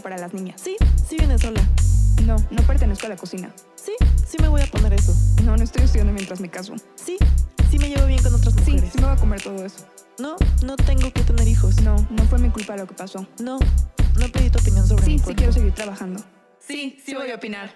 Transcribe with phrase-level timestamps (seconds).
[0.00, 0.60] para las niñas.
[0.62, 0.76] Sí,
[1.08, 1.60] sí viene sola.
[2.26, 3.52] No, no pertenezco a la cocina.
[3.76, 3.92] Sí,
[4.26, 5.14] sí me voy a poner eso.
[5.44, 6.74] No, no estoy estudiando mientras me caso.
[6.94, 7.16] Sí,
[7.70, 8.92] sí me llevo bien con otras Sí, mujeres.
[8.92, 9.86] sí me voy a comer todo eso.
[10.18, 11.80] No, no tengo que tener hijos.
[11.80, 13.26] No, no fue mi culpa lo que pasó.
[13.38, 13.58] No,
[14.18, 16.22] no pedí tu opinión sobre Sí, mi sí quiero seguir trabajando.
[16.58, 17.72] Sí, sí voy a opinar.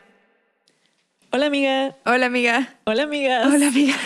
[1.32, 1.96] Hola, amiga.
[2.04, 2.78] Hola, amiga.
[2.84, 3.46] Hola, amigas.
[3.52, 3.94] Hola, amiga.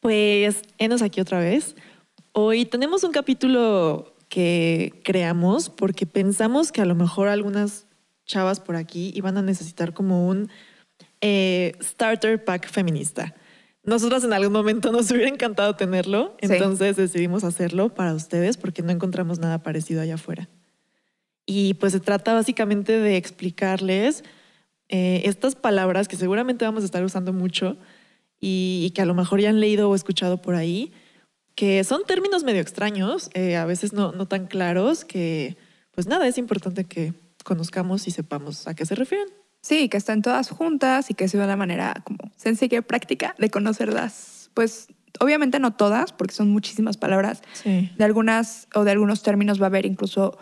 [0.00, 1.76] Pues, enos aquí otra vez.
[2.32, 7.86] Hoy tenemos un capítulo que creamos porque pensamos que a lo mejor algunas
[8.24, 10.48] chavas por aquí iban a necesitar como un
[11.20, 13.34] eh, starter pack feminista.
[13.84, 16.48] Nosotras en algún momento nos hubiera encantado tenerlo, Sí.
[16.50, 20.48] entonces decidimos hacerlo para ustedes porque no encontramos nada parecido allá afuera.
[21.44, 24.24] Y pues se trata básicamente de explicarles
[24.88, 27.76] eh, estas palabras que seguramente vamos a estar usando mucho
[28.40, 30.90] y, y que a lo mejor ya han leído o escuchado por ahí,
[31.54, 35.56] que son términos medio extraños, eh, a veces no, no tan claros, que
[35.92, 37.12] pues nada, es importante que
[37.44, 39.28] conozcamos y sepamos a qué se refieren.
[39.60, 43.50] Sí, que están todas juntas y que sea una manera como sencilla y práctica de
[43.50, 44.50] conocerlas.
[44.54, 44.88] Pues
[45.20, 47.42] obviamente no todas, porque son muchísimas palabras.
[47.52, 47.92] Sí.
[47.96, 50.36] De algunas o de algunos términos va a haber incluso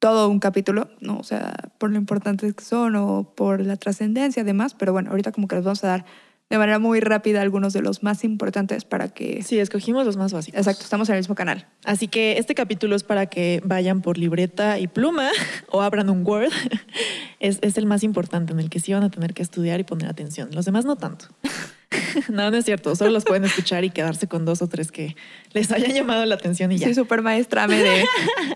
[0.00, 1.18] todo un capítulo, ¿no?
[1.18, 4.74] O sea, por lo importantes que son o por la trascendencia además.
[4.74, 6.04] Pero bueno, ahorita como que les vamos a dar
[6.50, 9.42] de manera muy rápida algunos de los más importantes para que...
[9.42, 10.58] Sí, escogimos los más básicos.
[10.58, 11.66] Exacto, estamos en el mismo canal.
[11.84, 15.30] Así que este capítulo es para que vayan por libreta y pluma
[15.70, 16.52] o abran un Word.
[17.40, 19.84] Es, es el más importante en el que sí van a tener que estudiar y
[19.84, 20.48] poner atención.
[20.52, 21.26] Los demás no tanto.
[22.28, 22.94] No, no es cierto.
[22.96, 25.16] Solo los pueden escuchar y quedarse con dos o tres que
[25.52, 26.86] les hayan llamado la atención y ya.
[26.86, 28.04] Soy súper maestra me de...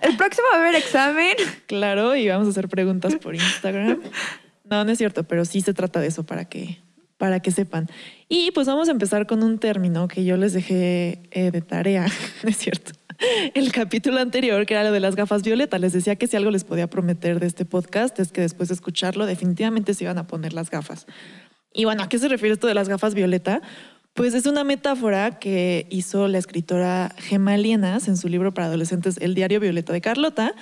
[0.02, 1.34] El próximo va a haber examen.
[1.66, 4.00] Claro, y vamos a hacer preguntas por Instagram.
[4.64, 6.78] No, no es cierto, pero sí se trata de eso para que,
[7.18, 7.88] para que sepan.
[8.28, 12.06] Y pues vamos a empezar con un término que yo les dejé eh, de tarea,
[12.42, 12.92] ¿no es cierto?
[13.54, 16.50] El capítulo anterior, que era lo de las gafas violetas, les decía que si algo
[16.50, 20.26] les podía prometer de este podcast es que después de escucharlo definitivamente se iban a
[20.26, 21.06] poner las gafas.
[21.72, 23.62] Y bueno, ¿a qué se refiere esto de las gafas violeta?
[24.14, 29.16] Pues es una metáfora que hizo la escritora Gemma Lienas en su libro para adolescentes
[29.18, 30.54] El diario violeta de Carlota.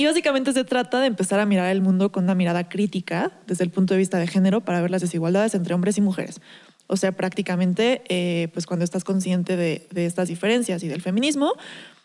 [0.00, 3.64] Y básicamente se trata de empezar a mirar el mundo con una mirada crítica desde
[3.64, 6.40] el punto de vista de género para ver las desigualdades entre hombres y mujeres.
[6.86, 11.52] O sea, prácticamente, eh, pues cuando estás consciente de, de estas diferencias y del feminismo,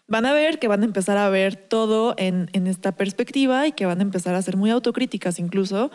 [0.07, 3.71] van a ver que van a empezar a ver todo en, en esta perspectiva y
[3.71, 5.89] que van a empezar a ser muy autocríticas incluso.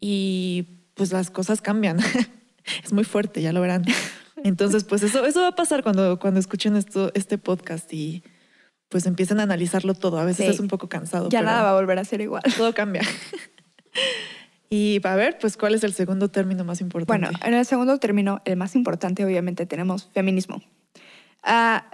[0.00, 1.98] Y pues las cosas cambian.
[2.84, 3.84] es muy fuerte, ya lo verán.
[4.44, 8.22] Entonces, pues eso, eso va a pasar cuando, cuando escuchen esto, este podcast y
[8.90, 10.18] pues empiecen a analizarlo todo.
[10.18, 10.52] A veces Sí.
[10.52, 11.30] es un poco cansado.
[11.30, 12.42] Ya nada va a volver a ser igual.
[12.58, 13.00] Todo cambia.
[14.68, 17.26] y a ver, pues, ¿cuál es el segundo término más importante?
[17.26, 20.60] Bueno, en el segundo término, el más importante, obviamente, tenemos feminismo.
[21.42, 21.86] Ah,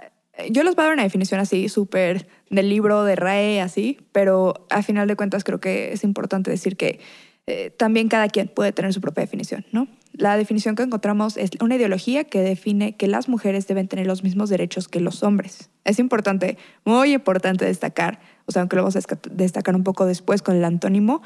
[0.49, 4.65] yo les voy a dar una definición así, súper del libro de RAE, así, pero
[4.69, 6.99] a final de cuentas creo que es importante decir que
[7.45, 9.87] eh, también cada quien puede tener su propia definición, ¿no?
[10.17, 14.23] La definición que encontramos es una ideología que define que las mujeres deben tener los
[14.23, 15.69] mismos derechos que los hombres.
[15.83, 18.99] Es importante, muy importante destacar, o sea, aunque lo vamos a
[19.31, 21.21] destacar un poco después con el antónimo,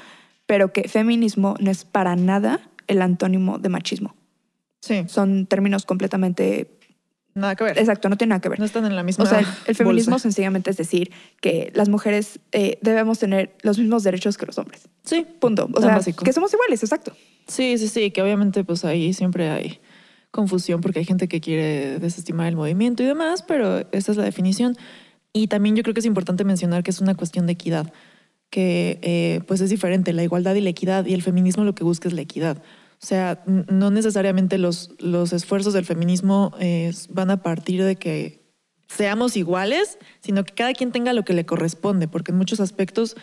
[0.46, 4.16] pero que feminismo no es para nada el antónimo de machismo.
[4.81, 6.78] sí, Son términos completamente...
[7.34, 7.80] nada que ver.
[7.80, 8.59] Exacto, no tiene nada que ver.
[8.59, 10.24] No están en la misma O sea, el, el feminismo bolsa.
[10.24, 14.90] sencillamente es decir que las mujeres eh, debemos tener los mismos derechos que los hombres.
[15.06, 15.69] Sí, Punto.
[15.72, 16.25] O Tan sea, básico.
[16.25, 17.13] que somos iguales, exacto.
[17.51, 19.79] Sí, sí, sí, que obviamente pues ahí siempre hay
[20.31, 24.23] confusión porque hay gente que quiere desestimar el movimiento y demás, pero esa es la
[24.23, 24.78] definición.
[25.34, 27.94] Y también yo creo que es importante mencionar que es una cuestión de equidad,
[28.50, 31.83] que eh, pues es diferente, la igualdad y la equidad, y el feminismo lo que
[31.83, 32.57] busca es la equidad.
[33.01, 38.42] O sea, no necesariamente los, los esfuerzos del feminismo eh, van a partir de que
[38.88, 43.15] seamos iguales, sino que cada quien tenga lo que le corresponde, porque en muchos aspectos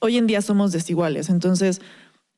[0.00, 1.30] hoy en día somos desiguales.
[1.30, 1.80] Entonces,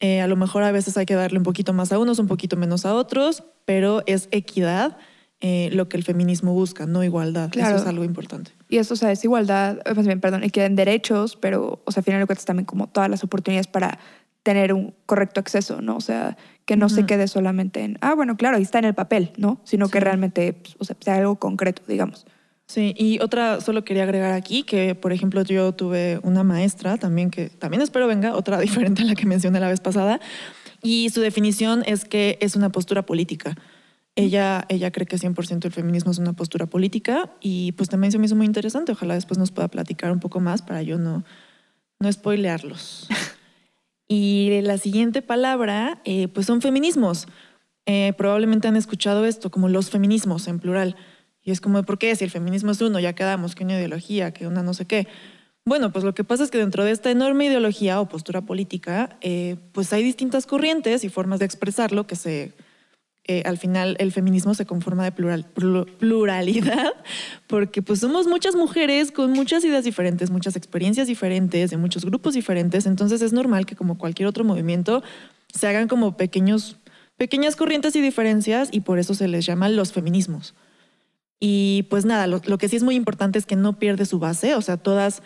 [0.00, 2.26] eh, a lo mejor a veces hay que darle un poquito más a unos, un
[2.26, 4.98] poquito menos a otros, pero es equidad
[5.40, 7.50] eh, lo que el feminismo busca, no igualdad.
[7.50, 7.74] Claro.
[7.74, 8.52] Eso es algo importante.
[8.68, 9.78] Y esto, o sea, es igualdad,
[10.20, 13.24] perdón, equidad en derechos, pero, o sea, al final de cuentas también como todas las
[13.24, 13.98] oportunidades para
[14.42, 15.96] tener un correcto acceso, ¿no?
[15.96, 18.94] O sea, que no se quede solamente en, ah, bueno, claro, ahí está en el
[18.94, 19.60] papel, ¿no?
[19.64, 22.26] Sino que realmente, pues, o sea, sea algo concreto, digamos.
[22.66, 27.30] Sí, y otra, solo quería agregar aquí que, por ejemplo, yo tuve una maestra también
[27.30, 30.20] que también espero venga, otra diferente a la que mencioné la vez pasada,
[30.82, 33.56] y su definición es que es una postura política.
[34.16, 38.18] Ella, ella cree que 100% el feminismo es una postura política y pues también se
[38.18, 38.92] me hizo muy interesante.
[38.92, 41.24] Ojalá después nos pueda platicar un poco más para yo no,
[41.98, 43.08] no spoilearlos.
[44.08, 47.26] y la siguiente palabra, eh, pues son feminismos.
[47.86, 50.96] Eh, probablemente han escuchado esto como los feminismos en plural.
[51.44, 52.16] Y es como, ¿por qué?
[52.16, 55.06] Si el feminismo es uno, ya quedamos, que una ideología, que una no sé qué.
[55.66, 59.16] Bueno, pues lo que pasa es que dentro de esta enorme ideología o postura política,
[59.20, 62.52] eh, pues hay distintas corrientes y formas de expresarlo que se,
[63.26, 65.46] eh, al final el feminismo se conforma de plural,
[65.98, 66.92] pluralidad,
[67.46, 72.34] porque pues somos muchas mujeres con muchas ideas diferentes, muchas experiencias diferentes, de muchos grupos
[72.34, 75.02] diferentes, entonces es normal que como cualquier otro movimiento
[75.54, 76.76] se hagan como pequeños,
[77.16, 80.54] pequeñas corrientes y diferencias y por eso se les llama los feminismos.
[81.40, 84.18] Y pues nada, lo, lo que sí es muy importante es que no pierde su
[84.18, 85.22] base, o sea, todas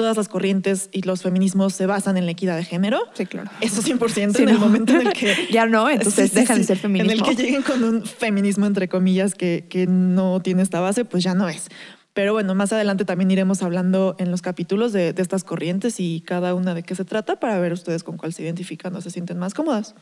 [0.00, 3.00] todas las corrientes y los feminismos se basan en la equidad de género.
[3.12, 3.50] Sí, claro.
[3.60, 5.48] Eso 100% en el momento en el que...
[5.52, 7.12] ya no, entonces dejan de ser feminismo.
[7.12, 11.04] En el que lleguen con un feminismo, entre comillas, que, que no tiene esta base,
[11.04, 11.68] pues ya no es.
[12.14, 16.22] Pero bueno, más adelante también iremos hablando en los capítulos de, de, estas corrientes y
[16.22, 19.10] cada una de qué se trata para ver ustedes con cuál se identifican o se
[19.10, 19.94] sienten más cómodas.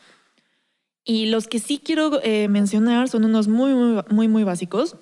[1.05, 4.96] Y los que sí quiero eh, mencionar son unos muy, muy, muy, muy básicos.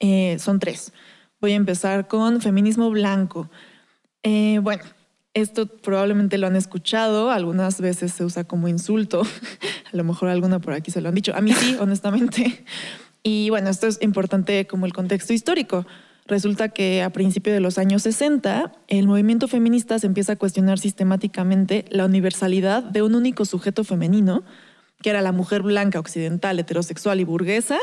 [0.00, 0.92] Eh, son tres.
[1.40, 3.50] Voy a empezar con feminismo blanco.
[4.22, 4.82] Eh, bueno,
[5.34, 9.22] esto probablemente lo han escuchado, algunas veces se usa como insulto,
[9.92, 12.64] a lo mejor alguna por aquí se lo han dicho, a mí sí, honestamente.
[13.22, 15.86] Y bueno, esto es importante como el contexto histórico.
[16.26, 20.78] Resulta que a principios de los años 60, el movimiento feminista se empieza a cuestionar
[20.78, 24.42] sistemáticamente la universalidad de un único sujeto femenino,
[25.02, 27.78] que era la mujer blanca, occidental, heterosexual y burguesa,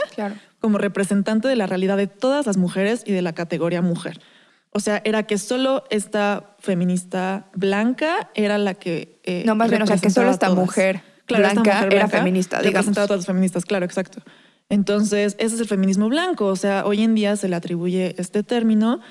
[0.64, 4.22] como representante de la realidad de todas las mujeres y de la categoría mujer.
[4.70, 9.20] O sea, era que solo esta feminista blanca era la que.
[9.26, 12.76] Eh, no, más bien, o sea, que solo esta mujer blanca era feminista, digamos.
[12.76, 14.24] Representaba a todas las feministas, claro, exacto.
[14.70, 16.46] Entonces, ese es el feminismo blanco.
[16.46, 19.02] O sea, hoy en día se le atribuye este término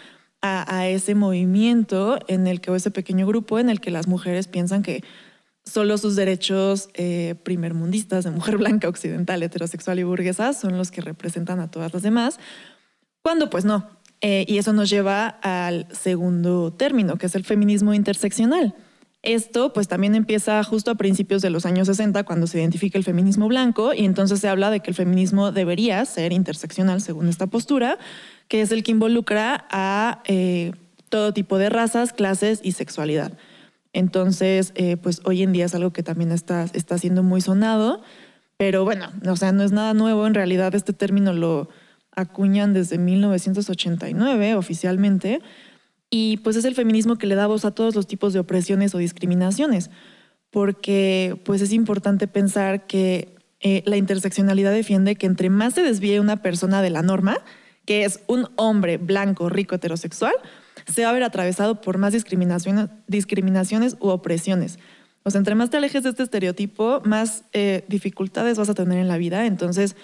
[0.40, 4.49] a, ese movimiento en el que, o ese pequeño grupo en el que las mujeres
[4.49, 5.04] piensan que
[5.64, 11.00] solo sus derechos eh, primermundistas de mujer blanca, occidental, heterosexual y burguesa son los que
[11.00, 12.38] representan a todas las demás,
[13.23, 13.88] cuando pues no,
[14.20, 18.75] eh, y eso nos lleva al segundo término, que es el feminismo interseccional.
[19.23, 23.05] Esto pues también empieza justo a principios de los años 60 cuando se identifica el
[23.05, 27.47] feminismo blanco y entonces se habla de que el feminismo debería ser interseccional según esta
[27.47, 27.99] postura,
[28.49, 30.73] que es el que involucra a eh,
[31.09, 33.32] todo tipo de razas, clases y sexualidad.
[33.92, 38.02] Entonces, eh, pues hoy en día es algo que también está, está siendo muy sonado,
[38.56, 41.68] pero bueno, o sea, no es nada nuevo, en realidad este término lo,
[42.14, 45.40] acuñan desde 1989 oficialmente,
[46.10, 48.94] y pues es el feminismo que le da voz a todos los tipos de opresiones
[48.94, 49.90] o discriminaciones,
[50.50, 56.20] porque pues es importante pensar que eh, la interseccionalidad defiende que entre más se desvíe
[56.20, 57.38] una persona de la norma,
[57.86, 60.34] que es un hombre blanco, rico, heterosexual,
[60.87, 64.79] se va a ver atravesado por más discriminaciones, discriminaciones u opresiones.
[65.25, 68.99] O sea, entre más te alejes de este estereotipo, más eh, dificultades vas a tener
[68.99, 69.46] en la vida.
[69.46, 69.96] Entonces,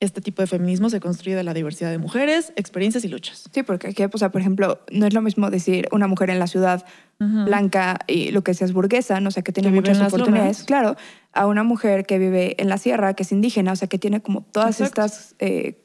[0.00, 3.48] este tipo de feminismo se construye de la diversidad de mujeres, experiencias y luchas.
[3.52, 6.38] Sí, porque aquí, o sea, por ejemplo, no es lo mismo decir una mujer en
[6.38, 6.84] la ciudad
[7.18, 10.94] blanca y lo que sea es burguesa, no o sea, que tiene muchas oportunidades, claro,
[11.32, 14.20] a una mujer que vive en la sierra, que es indígena, o sea, que tiene
[14.22, 15.82] como todas estas eh,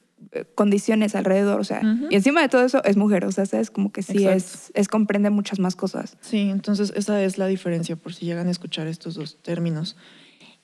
[0.55, 3.91] condiciones alrededor, o sea, y encima de todo eso es mujer, o sea, es como
[3.91, 6.17] que sí es, es comprende muchas más cosas.
[6.21, 9.95] Sí, entonces esa es la diferencia por si llegan a escuchar estos dos términos.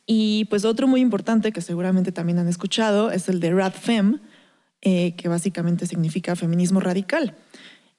[0.05, 4.19] Y pues otro muy importante que seguramente también han escuchado es el de RadFem,
[4.81, 7.35] eh, que básicamente significa feminismo radical.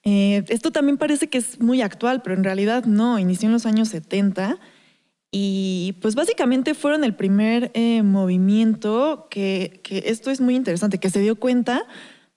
[0.03, 3.65] Eh, esto también parece que es muy actual, pero en realidad no, inició en los
[3.65, 4.59] años 70
[5.31, 11.09] y pues básicamente fueron el primer eh, movimiento que, que, esto es muy interesante, que
[11.09, 11.85] se dio cuenta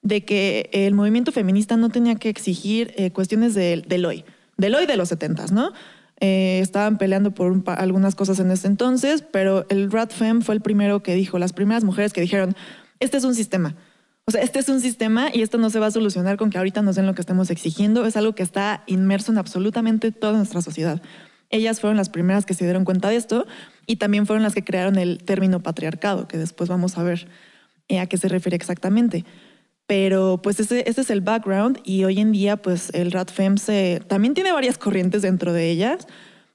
[0.02, 4.24] de que el movimiento feminista no tenía que exigir cuestiones del, hoy,
[4.58, 5.72] del hoy de los 70, ¿no?
[6.20, 11.02] Eh, estaban peleando por algunas cosas en ese entonces, pero el RADFEM fue el primero
[11.02, 12.54] que dijo, las primeras mujeres que dijeron,
[13.00, 13.74] este es un sistema.
[14.26, 16.56] O sea, este es un sistema y esto no se va a solucionar con que
[16.56, 18.06] ahorita nos den lo que estemos exigiendo.
[18.06, 21.02] Es algo que está inmerso en absolutamente toda nuestra sociedad.
[21.54, 23.46] Ellas fueron las primeras que se dieron cuenta de esto
[23.86, 27.28] y también fueron las que crearon el término patriarcado, que después vamos a ver
[27.88, 29.24] eh, a qué se refiere exactamente.
[29.86, 34.02] Pero pues ese, ese, es el background y hoy en día pues el RADFEM se,
[34.08, 36.08] también tiene varias corrientes dentro de ellas,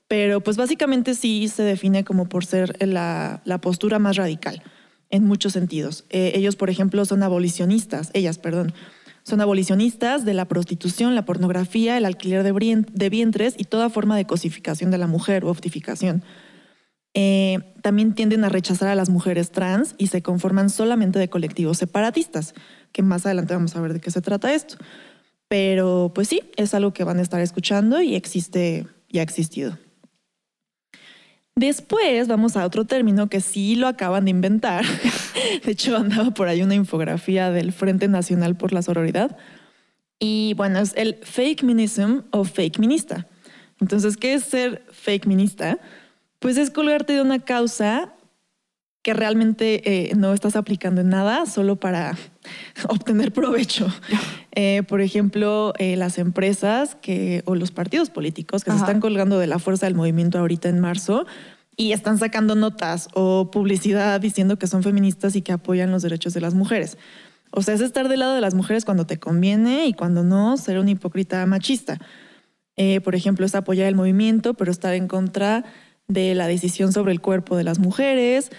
[0.10, 4.62] pero pues básicamente sí se define como por ser la, la postura más radical
[5.10, 6.04] en muchos sentidos.
[6.10, 8.74] Eh, ellos, por ejemplo, son abolicionistas, ellas, perdón,
[9.24, 14.26] son abolicionistas de la prostitución, la pornografía, el alquiler de, vientres y toda forma de
[14.26, 16.24] cosificación de la mujer o optificación.
[17.14, 21.78] Eh, también tienden a rechazar a las mujeres trans y se conforman solamente de colectivos
[21.78, 22.54] separatistas
[22.92, 24.78] que más adelante vamos a ver de qué se trata esto.
[25.48, 29.78] Pero pues sí, es algo que van a estar escuchando y existe y ha existido.
[31.56, 34.86] Después vamos a otro término que sí lo acaban de inventar.
[35.66, 39.38] De hecho, andaba por ahí una infografía del Frente Nacional por la Sororidad.
[40.20, 43.28] Y bueno, es el fake minism o fake minista.
[43.80, 45.80] Entonces, ¿qué es ser fake minista?
[46.40, 48.14] Pues es colgarte de una causa
[49.02, 52.18] que realmente eh, no estás aplicando en nada solo para
[52.90, 53.88] obtener provecho.
[54.62, 59.40] Eh, por ejemplo, eh, las empresas que, o los partidos políticos que se están colgando
[59.40, 61.26] de la fuerza del movimiento ahorita en marzo
[61.78, 66.34] y están sacando notas o publicidad diciendo que son feministas y que apoyan los derechos
[66.34, 66.98] de las mujeres.
[67.52, 70.58] O sea, es estar del lado de las mujeres cuando te conviene y cuando no,
[70.58, 71.98] ser un hipócrita machista.
[73.06, 75.64] por ejemplo, es apoyar el movimiento, pero estar en contra
[76.10, 78.52] de la decisión sobre el cuerpo de las mujeres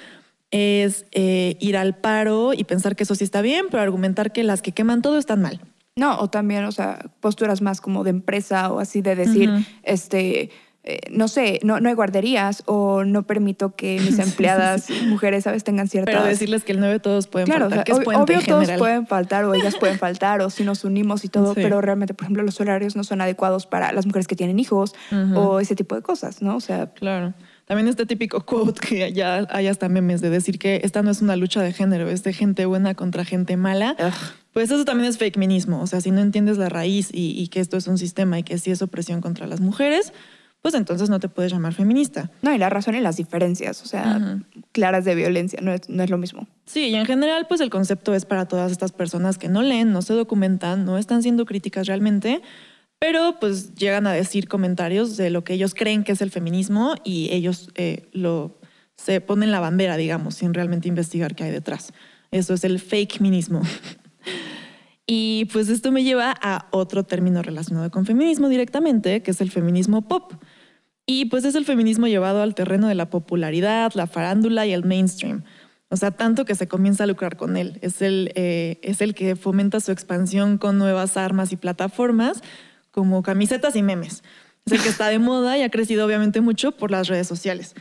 [0.50, 4.44] es eh, ir al paro y pensar que eso sí está bien, pero argumentar que
[4.44, 5.60] las que queman todo están mal.
[5.96, 9.50] No, o también, o sea, posturas más como de empresa o así de decir,
[9.82, 10.50] este,
[10.82, 15.62] eh, no sé, no, no hay guarderías o no permito que mis empleadas mujeres, ¿sabes?,
[15.62, 16.14] tengan ciertas...
[16.14, 19.54] Pero decirles que el 9 todos pueden faltar, que es obvio todos pueden faltar o
[19.54, 22.96] ellas pueden faltar o si nos unimos y todo, pero realmente, por ejemplo, los horarios
[22.96, 24.94] no son adecuados para las mujeres que tienen hijos
[25.34, 26.56] o ese tipo de cosas, ¿no?
[26.56, 26.90] O sea...
[26.94, 27.34] Claro.
[27.70, 31.22] También este típico quote que ya hay hasta memes de decir que esta no es
[31.22, 33.94] una lucha de género, es de gente buena contra gente mala.
[34.52, 35.80] Pues eso también es fake minismo.
[35.80, 38.58] O sea, si no entiendes la raíz y, que esto es un sistema y que
[38.58, 40.12] sí es opresión contra las mujeres,
[40.62, 42.32] pues entonces no te puedes llamar feminista.
[42.42, 44.40] No, y la razón y las diferencias, o sea,
[44.72, 46.48] claras de violencia, no es, no es lo mismo.
[46.66, 49.92] Sí, y en general, pues el concepto es para todas estas personas que no leen,
[49.92, 52.42] no se documentan, no están siendo críticas realmente,
[53.00, 56.94] pero pues llegan a decir comentarios de lo que ellos creen que es el feminismo
[57.02, 58.60] y ellos eh, lo,
[58.94, 61.92] se ponen la bandera, digamos, sin realmente investigar qué hay detrás.
[62.30, 63.62] Eso es el fake feminismo.
[65.06, 69.50] y pues esto me lleva a otro término relacionado con feminismo directamente, que es el
[69.50, 70.34] feminismo pop.
[71.06, 74.84] Y pues es el feminismo llevado al terreno de la popularidad, la farándula y el
[74.84, 75.42] mainstream.
[75.88, 77.78] O sea, tanto que se comienza a lucrar con él.
[77.80, 82.42] Es el, eh, es el que fomenta su expansión con nuevas armas y plataformas,
[82.90, 84.22] como camisetas y memes.
[84.66, 87.74] Es el que está de moda y ha crecido obviamente mucho por las redes sociales.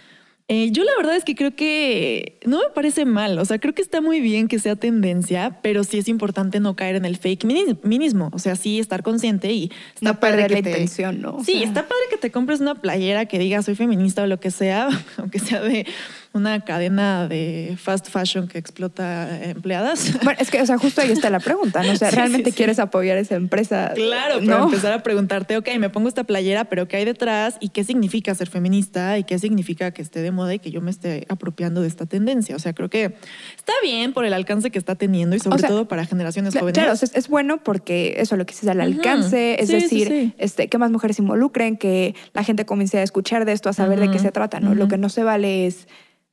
[0.52, 3.76] Eh, yo la verdad es que creo que no me parece mal, o sea, creo
[3.76, 7.18] que está muy bien que sea tendencia, pero sí es importante no caer en el
[7.18, 7.46] fake
[7.84, 11.44] minismo, o sea, sí estar consciente y está no perder la intención, ¿no?
[11.44, 14.50] sí, está padre que te compres una playera que diga soy feminista o lo que
[14.50, 15.86] sea, aunque sea de
[16.32, 20.14] una cadena de fast fashion que explota empleadas.
[20.24, 21.94] Bueno, es que, o sea, justo ahí está la pregunta, ¿no?
[21.94, 23.94] O sea, ¿realmente quieres apoyar esa empresa?
[23.96, 27.58] Claro, pero empezar a preguntarte, ok, me pongo esta playera, pero ¿qué hay detrás?
[27.60, 29.18] ¿Y qué significa ser feminista?
[29.18, 32.06] ¿Y qué significa que esté de moda y que yo me esté apropiando de esta
[32.06, 32.56] tendencia?
[32.56, 33.16] O sea, creo que
[33.58, 36.74] está bien por el alcance que está teniendo y sobre todo para generaciones jóvenes.
[36.74, 40.92] Claro, es, bueno porque eso lo que se al alcance, es decir, Este, que más
[40.92, 44.32] mujeres involucren, que la gente comience a escuchar de esto, a saber de qué se
[44.32, 44.76] trata, ¿no?
[44.76, 45.88] Lo que no se vale es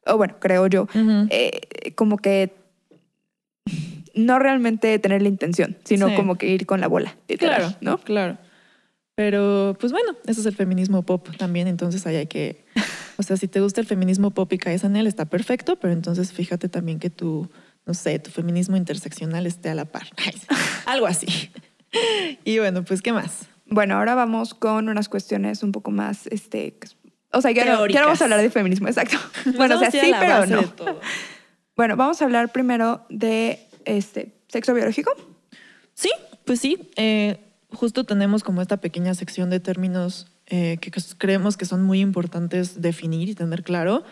[0.07, 0.89] o bueno, creo yo,
[1.31, 2.55] eh, como que
[4.15, 7.99] no realmente tener la intención, sino como que ir con la bola, claro, ¿no?
[7.99, 8.39] Claro.
[9.15, 12.65] Pero, pues bueno, eso es el feminismo pop también, entonces ahí hay que,
[13.17, 15.95] o sea, si te gusta el feminismo pop y caes en él, está perfecto, pero
[15.95, 17.49] entonces fíjate también que tu,
[17.87, 20.09] no sé, tu feminismo interseccional esté a la par,
[20.87, 21.51] algo así.
[22.45, 23.49] Y bueno, pues, ¿qué más?
[23.65, 26.79] Bueno, ahora vamos con unas cuestiones un poco más, este,
[27.37, 29.19] o sea, ya no, vamos a hablar de feminismo, exacto.
[29.57, 30.63] bueno, o sea, sí, pero no.
[31.77, 35.13] Bueno, vamos a hablar primero de este sexo biológico.
[35.93, 36.11] Sí,
[36.47, 36.91] pues sí.
[36.97, 37.39] Eh,
[37.71, 42.81] justo tenemos como esta pequeña sección de términos eh, que creemos que son muy importantes
[42.81, 44.05] definir y tener claro,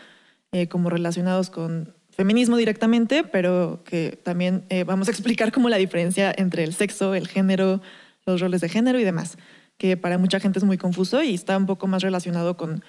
[0.52, 6.32] eh, como relacionados con feminismo directamente, pero que también vamos a explicar como la diferencia
[6.36, 7.80] entre el sexo, el género,
[8.24, 9.36] los roles de género y demás,
[9.78, 12.84] que para mucha gente es muy confuso y está un poco más relacionado con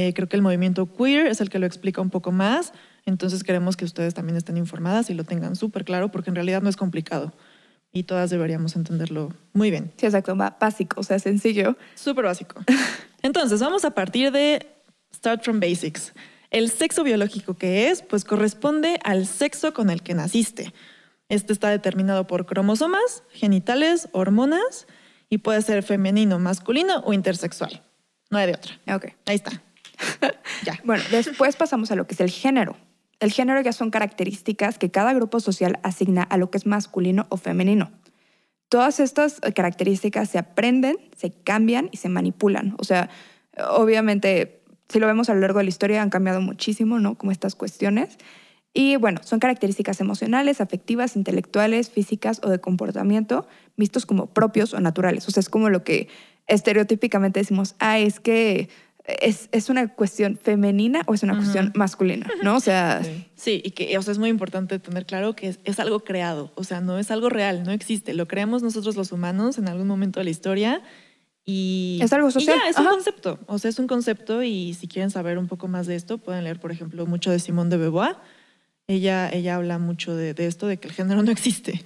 [0.00, 2.72] eh, creo que el movimiento queer es el que lo explica un poco más,
[3.04, 6.62] entonces queremos que ustedes también estén informadas y lo tengan súper claro, porque en realidad
[6.62, 7.32] no es complicado
[7.92, 9.90] y todas deberíamos entenderlo muy bien.
[9.96, 11.76] Sí, exacto, básico, o sea, sencillo.
[11.96, 12.62] Súper básico.
[13.22, 14.68] Entonces, vamos a partir de
[15.12, 16.12] Start from Basics.
[16.52, 20.72] El sexo biológico que es, pues corresponde al sexo con el que naciste.
[21.28, 24.86] Este está determinado por cromosomas, genitales, hormonas
[25.28, 27.82] y puede ser femenino, masculino o intersexual.
[28.30, 28.94] No hay de otra.
[28.94, 29.06] Ok.
[29.26, 29.60] Ahí está.
[30.64, 30.78] ya.
[30.84, 32.76] Bueno, después pasamos a lo que es el género.
[33.20, 37.26] El género ya son características que cada grupo social asigna a lo que es masculino
[37.30, 37.90] o femenino.
[38.68, 42.76] Todas estas características se aprenden, se cambian y se manipulan.
[42.78, 43.08] O sea,
[43.70, 47.16] obviamente, si lo vemos a lo largo de la historia, han cambiado muchísimo, ¿no?
[47.16, 48.18] Como estas cuestiones.
[48.74, 54.80] Y bueno, son características emocionales, afectivas, intelectuales, físicas o de comportamiento, vistos como propios o
[54.80, 55.26] naturales.
[55.26, 56.08] O sea, es como lo que
[56.46, 58.68] estereotípicamente decimos, ah, es que
[59.08, 62.56] es, es una cuestión femenina o es una cuestión masculina, ¿no?
[62.56, 63.24] O sea, Sí.
[63.34, 66.50] Sí, y que o sea, es muy importante tener claro que es, es algo creado,
[66.56, 68.12] o sea, no es algo real, no existe.
[68.12, 70.82] Lo creamos nosotros los humanos en algún momento de la historia
[71.44, 72.00] y...
[72.02, 74.88] Es algo y social, ya, es un concepto, o sea, es un concepto y si
[74.88, 77.76] quieren saber un poco más de esto, pueden leer, por ejemplo, mucho de Simone de
[77.76, 78.16] Beauvoir.
[78.88, 81.84] Ella, ella habla mucho de, de esto, de que el género no existe.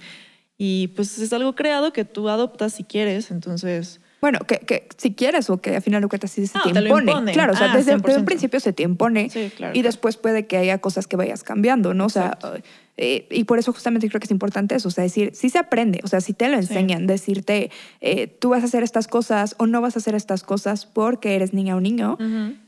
[0.57, 4.01] Y pues es algo creado que tú adoptas si quieres, entonces...
[4.23, 6.79] bueno, que, que si quieres o que al final de cuentas sí se te te
[6.81, 7.33] lo impone.
[7.33, 8.25] Claro, o sea, Ah, desde, desde un 100%.
[8.25, 9.73] principio se te impone Sí, claro.
[9.73, 9.87] y claro.
[9.89, 12.05] después puede que haya cosas que vayas cambiando, ¿no?
[12.05, 12.37] O sea,
[12.95, 15.57] eh, y por eso justamente creo que es importante eso, o sea, decir, sí se
[15.57, 16.67] aprende, o sea, si te lo Sí.
[16.69, 20.43] enseñan, decirte, eh, tú vas a hacer estas cosas o no vas a hacer estas
[20.43, 22.17] cosas porque eres niña o niño,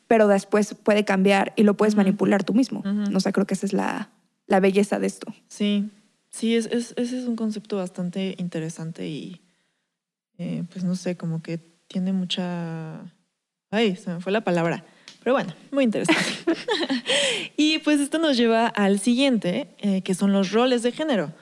[0.09, 2.83] pero después puede cambiar y lo puedes manipular tú mismo.
[3.15, 4.09] O sea, creo que esa es la,
[4.47, 5.33] la belleza de esto.
[5.47, 5.89] Sí,
[6.31, 9.39] sí, es, es- ese es un concepto bastante interesante y
[10.37, 13.13] eh, pues no sé, como que tiene mucha...
[13.71, 14.83] Ay, se me fue la palabra.
[15.23, 16.23] Pero bueno, muy interesante.
[17.57, 21.33] y pues esto nos lleva al siguiente, eh, que son los roles de género.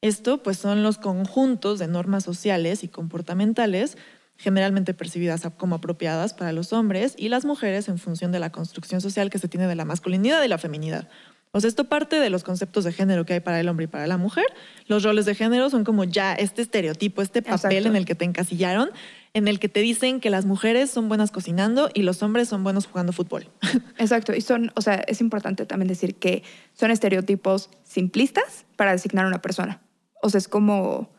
[0.00, 3.96] Esto pues son los conjuntos de normas sociales y comportamentales
[4.38, 9.00] generalmente percibidas como apropiadas para los hombres y las mujeres en función de la construcción
[9.00, 11.08] social que se tiene de la masculinidad y la feminidad.
[11.52, 13.88] O sea, esto parte de los conceptos de género que hay para el hombre y
[13.88, 14.44] para la mujer.
[14.86, 17.88] Los roles de género son como ya este estereotipo, este papel Exacto.
[17.88, 18.90] en el que te encasillaron,
[19.34, 22.64] en el que te dicen que las mujeres son buenas cocinando y los hombres son
[22.64, 23.48] buenos jugando fútbol.
[23.98, 26.42] Exacto, y son, o sea, es importante también decir que
[26.74, 29.80] son estereotipos simplistas para designar a una persona.
[30.22, 31.10] O sea, es como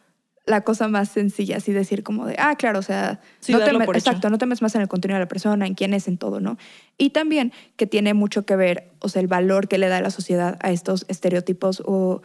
[0.46, 3.70] la cosa más sencilla, así decir como de, ah, claro, o sea, Sí, no te
[3.70, 3.92] hecho.
[3.92, 6.18] exacto, no te metes más en el contenido de la persona, en quién es, en
[6.18, 6.58] todo, ¿no?
[6.98, 10.10] Y también que tiene mucho que ver, o sea, el valor que le da la
[10.10, 12.22] sociedad a estos estereotipos o,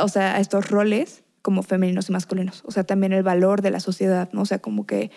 [0.00, 2.62] o sea, a estos roles como femeninos y masculinos.
[2.66, 4.42] O sea, también el valor de la sociedad, ¿no?
[4.42, 5.10] O sea, como que,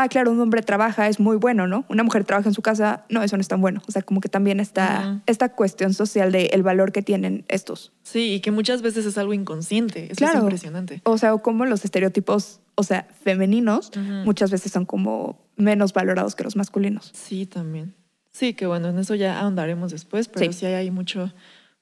[0.00, 1.84] ah, claro, un hombre trabaja, es muy bueno, ¿no?
[1.88, 3.82] Una mujer trabaja en su casa, no, eso no es tan bueno.
[3.88, 7.92] O sea, como que también está esta cuestión social de el valor que tienen estos.
[8.02, 10.06] Sí, y que muchas veces es algo inconsciente.
[10.06, 10.38] Eso Claro.
[10.38, 11.00] es impresionante.
[11.04, 13.90] O sea, o como los estereotipos, o sea, femeninos,
[14.24, 17.10] muchas veces son como menos valorados que los masculinos.
[17.14, 17.94] Sí, también.
[18.30, 20.60] Sí, que bueno, en eso ya ahondaremos después, pero Sí.
[20.60, 21.32] sí, hay mucho,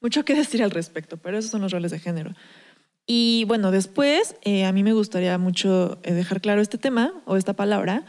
[0.00, 2.32] mucho que decir al respecto, pero esos son los roles de género.
[3.06, 7.36] Y bueno, después eh, a mí me gustaría mucho eh, dejar claro este tema o
[7.36, 8.04] esta palabra,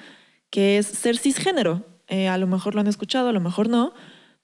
[0.49, 1.85] que es ser cisgénero.
[2.07, 3.93] Eh, a lo mejor lo han escuchado, a lo mejor no,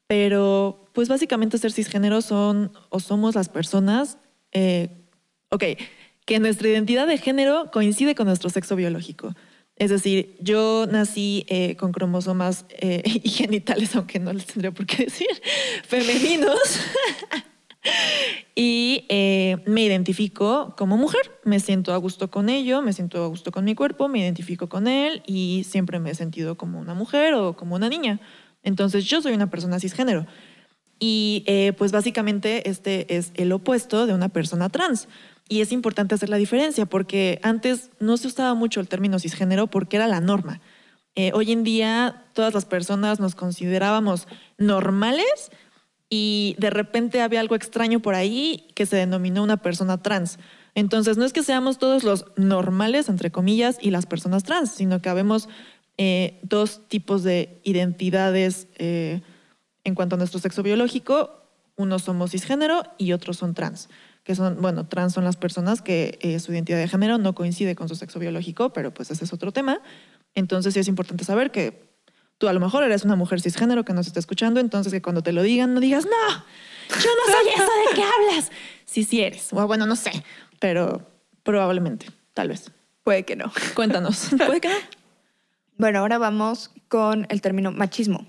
[0.07, 4.17] pero pues básicamente ser cisgénero son o somos las personas,
[4.51, 4.89] eh,
[5.49, 5.63] ok,
[6.25, 9.33] que nuestra identidad de género coincide con nuestro sexo biológico.
[9.75, 14.85] Es decir, yo nací eh, con cromosomas eh, y genitales, aunque no les tendría por
[14.85, 15.27] qué decir,
[15.87, 16.79] femeninos.
[18.55, 19.05] y
[19.65, 21.31] me identifico como mujer.
[21.43, 24.69] Me siento a gusto con ello, me siento a gusto con mi cuerpo, me identifico
[24.69, 28.19] con él y siempre me he sentido como una mujer o como una niña.
[28.63, 30.25] Entonces yo soy una persona cisgénero.
[30.99, 35.07] Y eh, pues básicamente este es el opuesto de una persona trans.
[35.49, 39.67] Y es importante hacer la diferencia porque antes no se usaba mucho el término cisgénero
[39.67, 40.61] porque era la norma.
[41.15, 45.51] Eh, hoy en día todas las personas nos considerábamos normales
[46.15, 50.37] y de repente había algo extraño por ahí que se denominó una persona trans.
[50.75, 55.01] Entonces no es que seamos todos los normales, entre comillas, y las personas trans, sino
[55.01, 55.49] que habemos
[55.97, 59.21] eh, dos tipos de identidades eh,
[59.83, 61.47] en cuanto a nuestro sexo biológico.
[61.77, 63.89] Unos somos cisgénero y otros son trans.
[64.23, 67.73] Que son, bueno, trans son las personas que eh, su identidad de género no coincide
[67.73, 69.81] con su sexo biológico, pero pues ese es otro tema.
[70.35, 71.91] Entonces sí es importante saber que
[72.37, 75.23] tú a lo mejor eres una mujer cisgénero que nos está escuchando, entonces que cuando
[75.23, 76.45] te lo digan no digas, no,
[76.89, 78.51] yo no soy eso de qué hablas.
[78.85, 79.51] Sí, sí eres.
[79.53, 80.11] O bueno, no sé,
[80.59, 81.07] pero
[81.43, 82.71] probablemente, tal vez.
[83.03, 83.51] Puede que no.
[83.73, 84.29] Cuéntanos.
[84.37, 84.75] ¿Puede que no?
[85.77, 88.27] Bueno, ahora vamos con el término machismo.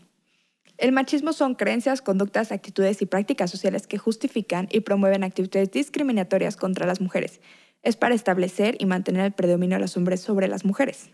[0.77, 6.57] El machismo son creencias, conductas, actitudes y prácticas sociales que justifican y promueven actitudes discriminatorias
[6.57, 7.41] contra las mujeres.
[7.83, 11.11] Es para establecer y mantener el predominio de los hombres sobre las mujeres.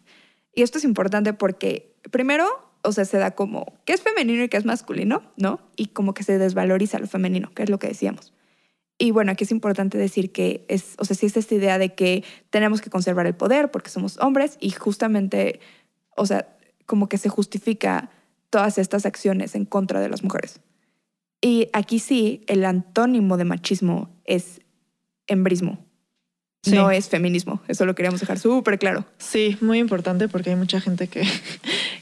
[0.54, 4.48] Y esto es importante porque, primero, o sea, se da como qué es femenino y
[4.48, 5.60] qué es masculino, ¿no?
[5.76, 8.32] Y como que se desvaloriza lo femenino, que es lo que decíamos.
[8.98, 11.94] Y bueno, aquí es importante decir que es, o sea, sí es esta idea de
[11.94, 15.60] que tenemos que conservar el poder porque somos hombres y justamente,
[16.16, 16.54] o sea,
[16.86, 18.10] como que se justifica
[18.50, 20.60] todas estas acciones en contra de las mujeres.
[21.40, 24.60] Y aquí sí, el antónimo de machismo es
[25.26, 25.78] embrismo,
[26.62, 26.72] Sí.
[26.72, 27.62] no es feminismo.
[27.68, 29.06] Eso lo queríamos dejar súper claro.
[29.16, 31.22] Sí, muy importante porque hay mucha gente que,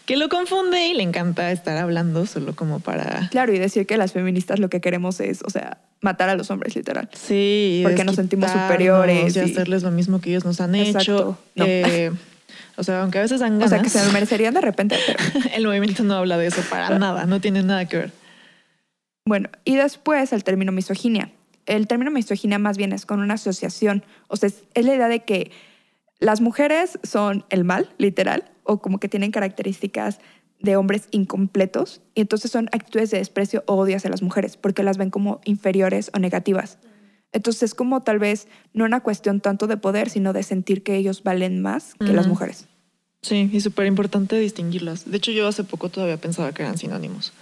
[0.08, 3.28] que lo confunde y le encanta estar hablando solo como para...
[3.30, 6.50] Claro, y decir que las feministas lo que queremos es, o sea, matar a los
[6.50, 7.10] hombres, literal.
[7.12, 11.00] Sí, Porque nos sentimos superiores y y- hacerles lo mismo que ellos nos han Exacto.
[11.00, 11.38] hecho.
[11.56, 11.64] No.
[11.66, 12.10] Eh,
[12.78, 14.96] O sea, aunque a veces dan O ganas, sea, que se lo merecerían de repente,
[15.06, 15.18] pero
[15.54, 18.12] el movimiento no habla de eso para nada, no tiene nada que ver.
[19.26, 21.32] Bueno, y después el término misoginia.
[21.66, 25.20] El término misoginia más bien es con una asociación, o sea, es la idea de
[25.24, 25.50] que
[26.20, 30.20] las mujeres son el mal, literal, o como que tienen características
[30.60, 34.82] de hombres incompletos, y entonces son actitudes de desprecio o odio hacia las mujeres, porque
[34.82, 36.78] las ven como inferiores o negativas.
[37.32, 40.96] Entonces es como tal vez no una cuestión tanto de poder, sino de sentir que
[40.96, 42.30] ellos valen más que las Ujú.
[42.30, 42.66] mujeres.
[43.22, 45.10] Sí, y súper importante distinguirlas.
[45.10, 47.32] De hecho, yo hace poco todavía pensaba que eran sinónimos.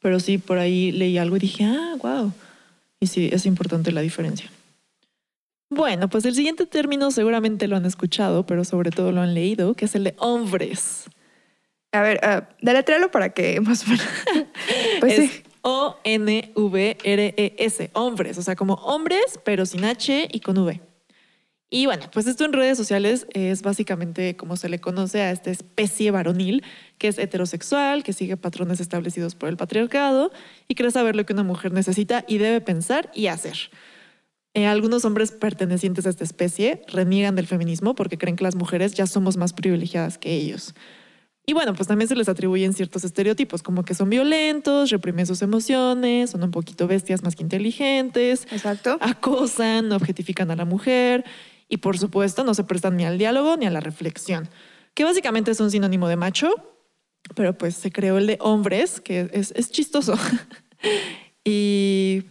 [0.00, 2.32] Pero sí, por ahí leí algo y dije, ah, wow.
[3.00, 4.50] Y sí, es importante la diferencia.
[5.68, 9.74] Bueno, pues el siguiente término seguramente lo han escuchado, pero sobre todo lo han leído,
[9.74, 11.10] que es el de hombres.
[11.92, 14.06] A ver, uh, deletréalo para que más o menos...
[15.00, 15.42] pues es sí.
[15.68, 16.60] O-N-V-R-E-S,
[17.94, 20.80] hombres, o sea, como hombres, pero sin H y con V.
[21.68, 25.50] Y bueno, pues esto en redes sociales es básicamente como se le conoce a esta
[25.50, 26.62] especie varonil,
[26.98, 30.30] que es heterosexual, que sigue patrones establecidos por el patriarcado
[30.68, 33.70] y cree saber lo que una mujer necesita y debe pensar y hacer.
[34.56, 38.94] Eh, algunos hombres pertenecientes a esta especie reniegan del feminismo porque creen que las mujeres
[38.94, 40.74] ya somos más privilegiadas que ellos.
[41.44, 45.42] Y bueno, pues también se les atribuyen ciertos estereotipos, como que son violentos, reprimen sus
[45.42, 48.96] emociones, son un poquito bestias más que inteligentes, Exacto.
[49.02, 51.26] acosan, objetifican a la mujer
[51.68, 54.48] y por supuesto no se prestan ni al diálogo ni a la reflexión,
[54.94, 56.48] que básicamente es un sinónimo de macho,
[57.34, 60.14] pero pues se creó el de hombres, que es, es chistoso.
[61.44, 62.24] y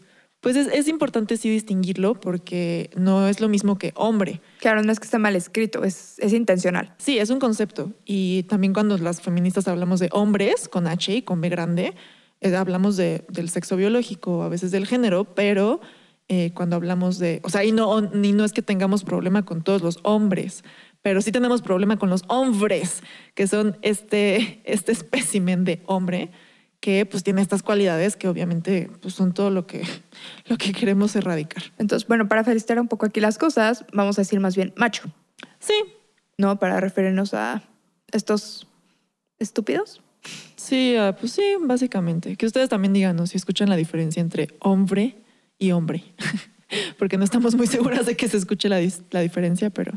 [0.45, 4.41] pues es, es importante sí distinguirlo porque no es lo mismo que hombre.
[4.59, 6.93] Claro, no es que esté mal escrito, es, es intencional.
[6.99, 7.93] Sí, es un concepto.
[8.05, 11.95] Y también cuando las feministas hablamos de hombres con H y con B grande,
[12.41, 15.81] eh, hablamos de, del sexo biológico, a veces del género, pero
[16.27, 19.63] eh, cuando hablamos de, o sea, y no, ni no es que tengamos problema con
[19.63, 20.63] todos los hombres,
[21.01, 23.01] pero sí tenemos problema con los hombres,
[23.33, 26.29] que son este, este espécimen de hombre
[26.85, 29.81] que pues tiene estas cualidades que obviamente pues, son todo lo que,
[30.45, 31.63] lo que queremos erradicar.
[31.79, 35.11] Entonces, bueno, para felicitar un poco aquí las cosas, vamos a decir más bien macho,
[35.57, 35.73] Sí,
[36.37, 36.59] ¿no?
[36.59, 37.63] Para referirnos a
[38.11, 38.67] estos
[39.39, 40.03] estúpidos.
[40.55, 42.35] Sí, ah, pues sí, básicamente.
[42.35, 45.15] Que ustedes también díganos si escuchan la diferencia entre hombre
[45.57, 46.03] y hombre.
[46.99, 49.93] Porque no estamos muy seguras de que se escuche la, la diferencia, pero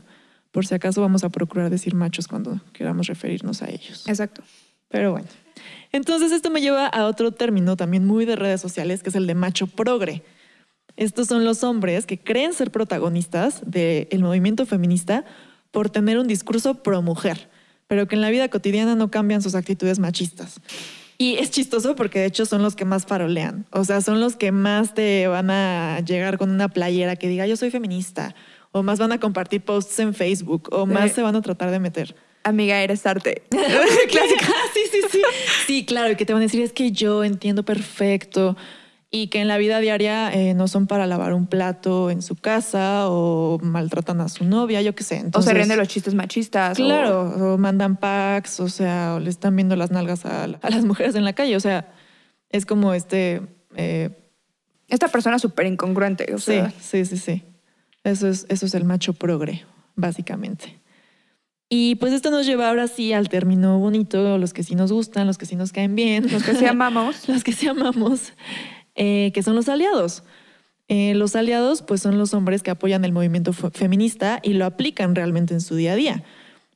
[0.52, 4.08] por si acaso vamos a procurar decir machos cuando queramos referirnos a ellos.
[4.08, 4.42] Exacto.
[4.88, 5.28] Pero bueno.
[5.92, 9.26] Entonces esto me lleva a otro término también muy de redes sociales, que es el
[9.26, 10.22] de macho progre.
[10.96, 15.24] Estos son los hombres que creen ser protagonistas del movimiento feminista
[15.70, 17.48] por tener un discurso pro mujer,
[17.86, 20.60] pero que en la vida cotidiana no cambian sus actitudes machistas.
[21.16, 24.36] Y es chistoso porque de hecho son los que más farolean, o sea, son los
[24.36, 28.34] que más te van a llegar con una playera que diga yo soy feminista,
[28.72, 31.80] o más van a compartir posts en Facebook, o más se van a tratar de
[31.80, 32.14] meter.
[32.48, 33.42] Amiga, eres arte.
[33.50, 34.46] Clásica.
[34.74, 35.22] Sí, sí, sí.
[35.66, 38.56] Sí, claro, y que te van a decir es que yo entiendo perfecto
[39.10, 42.36] y que en la vida diaria eh, no son para lavar un plato en su
[42.36, 45.24] casa o maltratan a su novia, yo qué sé.
[45.32, 46.76] o se ríen de los chistes machistas.
[46.76, 50.84] Claro, o mandan packs, o sea, o le están viendo las nalgas a, a las
[50.84, 51.90] mujeres en la calle, o sea,
[52.50, 53.40] es como este...
[53.76, 54.10] eh,
[54.88, 56.34] Esta persona súper incongruente.
[56.34, 57.42] O sí, sí, sí, sí.
[58.04, 59.64] Eso es, eso es el macho progre,
[59.96, 60.78] básicamente.
[61.70, 65.26] Y pues esto nos lleva ahora sí al término bonito, los que sí nos gustan,
[65.26, 66.26] los que sí nos caen bien.
[66.32, 67.28] los que sí amamos.
[67.28, 68.32] los que sí amamos,
[68.94, 70.22] eh, que son los aliados.
[70.88, 74.64] Eh, los aliados, pues, son los hombres que apoyan el movimiento fe- feminista y lo
[74.64, 76.24] aplican realmente en su día a día.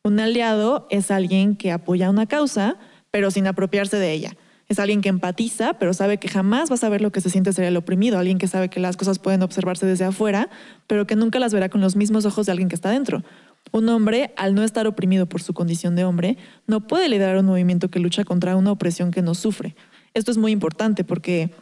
[0.05, 2.76] Un aliado es alguien que apoya una causa,
[3.11, 4.37] pero sin apropiarse de ella.
[4.68, 7.52] Es alguien que empatiza, pero sabe que jamás va a saber lo que se siente
[7.55, 8.18] ser el oprimido.
[8.18, 10.50] Alguien que sabe que las cosas pueden observarse desde afuera,
[10.87, 13.22] pero que nunca las verá con los mismos ojos de alguien que está dentro.
[13.70, 17.46] Un hombre, al no estar oprimido por su condición de hombre, no puede liderar un
[17.46, 19.77] movimiento que lucha contra una opresión que no sufre.
[20.14, 21.55] Esto es muy importante porque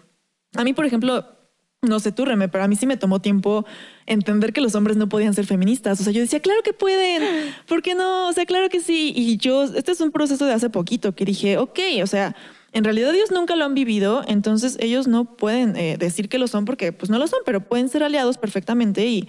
[0.57, 1.25] a mí, por ejemplo,
[1.83, 3.65] no sé tú, Reme, pero a mí sí me tomó tiempo
[4.07, 6.01] entender que los hombres no podían ser feministas.
[6.01, 7.23] O sea, yo decía, claro que pueden,
[7.67, 8.29] ¿por qué no?
[8.29, 9.13] O sea, claro que sí.
[9.17, 12.37] Y yo, este es un proceso de hace poquito que dije, ok, o sea,
[12.73, 16.49] en realidad ellos nunca lo han vivido, entonces ellos no pueden eh, decir que lo
[16.49, 19.29] son porque pues no lo son, pero pueden ser aliados perfectamente y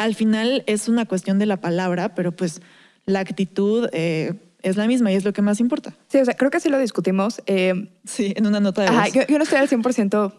[0.00, 2.62] al final es una cuestión de la palabra, pero pues
[3.04, 4.32] la actitud eh,
[4.62, 5.94] es la misma y es lo que más importa.
[6.08, 7.42] Sí, o sea, creo que sí lo discutimos.
[7.44, 10.32] eh, Sí, en una nota de Ajá, yo, yo no estoy al 100%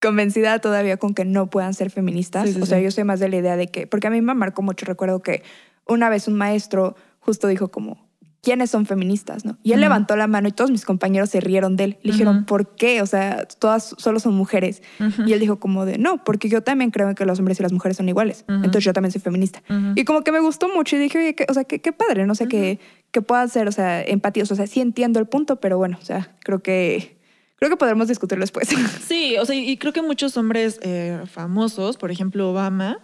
[0.00, 2.46] convencida todavía con que no puedan ser feministas.
[2.46, 2.84] Sí, sí, o sea, sí.
[2.84, 5.22] yo soy más de la idea de que, porque a mí me marcó mucho, recuerdo
[5.22, 5.42] que
[5.88, 8.08] una vez un maestro justo dijo como,
[8.42, 9.44] ¿quiénes son feministas?
[9.44, 9.56] ¿no?
[9.62, 11.98] Y él levantó la mano y todos mis compañeros se rieron de él.
[12.02, 13.00] Le dijeron, ¿por qué?
[13.00, 14.82] O sea, todas solo son mujeres.
[15.26, 17.72] Y él dijo como de, no, porque yo también creo que los hombres y las
[17.72, 18.44] mujeres son iguales.
[18.48, 19.62] Entonces yo también soy feminista.
[19.94, 22.48] Y como que me gustó mucho y dije, oye, o sea, qué, padre, no sé,
[22.48, 22.80] qué
[23.12, 24.42] que, pueda ser, o sea, empatía.
[24.42, 27.16] O sea, sí entiendo el punto, pero bueno, o sea, creo que...
[27.56, 28.68] Creo que podremos discutirlo después.
[29.06, 32.98] Sí, o sea, y creo que muchos hombres eh, famosos, por ejemplo Obama,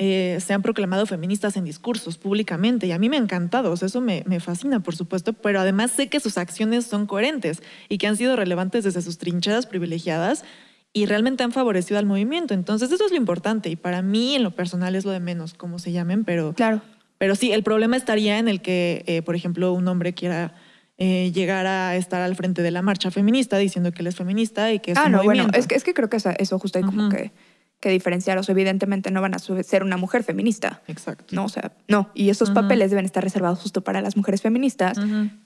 [0.00, 4.00] eh, se han proclamado feministas en discursos públicamente y a mí me ha encantado, eso
[4.00, 8.16] me, fascina, por supuesto, pero además sé que sus acciones son coherentes y que han
[8.16, 10.44] sido relevantes desde sus trincheras privilegiadas
[10.92, 12.54] y realmente han favorecido al movimiento.
[12.54, 15.54] Entonces, eso es lo importante y para mí en lo personal es lo de menos,
[15.54, 16.54] como se llamen, pero...
[16.54, 16.80] Claro.
[17.18, 20.54] Pero sí, el problema estaría en el que, eh, por ejemplo, un hombre quiera
[20.98, 24.72] eh, llegar a estar al frente de la marcha feminista diciendo que él es feminista
[24.72, 25.50] y que es ah, un no, movimiento.
[25.50, 27.32] bueno, es que, es que creo que eso, justo hay como que
[27.80, 28.48] que diferenciaros.
[28.48, 30.82] Evidentemente no van a ser una mujer feminista.
[30.88, 31.34] Exacto.
[31.34, 32.10] No, o sea, no.
[32.14, 34.98] Y esos papeles deben estar reservados justo para las mujeres feministas.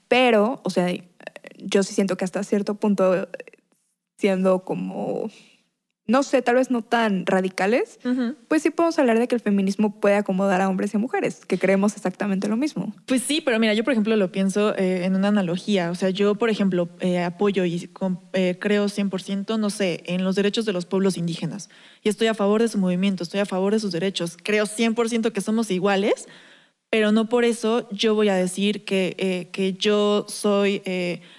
[0.09, 0.89] Pero, o sea,
[1.59, 3.29] yo sí siento que hasta cierto punto,
[4.19, 5.31] siendo como
[6.07, 8.01] no sé, tal vez no tan radicales,
[8.49, 11.59] pues sí podemos hablar de que el feminismo puede acomodar a hombres y mujeres, que
[11.59, 12.93] creemos exactamente lo mismo.
[13.07, 15.93] Pues sí, pero mira, yo por ejemplo lo pienso eh, en una analogía.
[15.93, 17.89] O sea, yo por ejemplo eh, apoyo y
[18.33, 21.71] eh, creo 100%, no sé, en los derechos de los pueblos indígenas.
[22.03, 24.37] Y estoy a favor de su movimiento, estoy a favor de sus derechos.
[24.43, 26.27] Creo 100% que somos iguales,
[26.91, 30.83] pero no por eso yo voy a decir que, que yo soy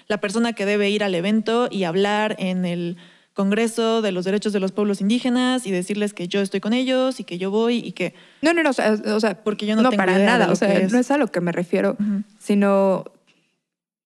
[0.08, 2.96] la persona que debe ir al evento y hablar en el
[3.34, 7.18] Congreso de los Derechos de los Pueblos Indígenas y decirles que yo estoy con ellos
[7.18, 8.14] y que yo voy y que...
[8.42, 11.10] No, no, no, o sea, porque yo no, tengo para nada, o sea, no es
[11.10, 11.96] a lo que me refiero,
[12.38, 13.04] sino,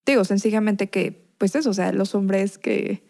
[0.07, 3.03] digo, sencillamente que, pues eso, o sea, los hombres que,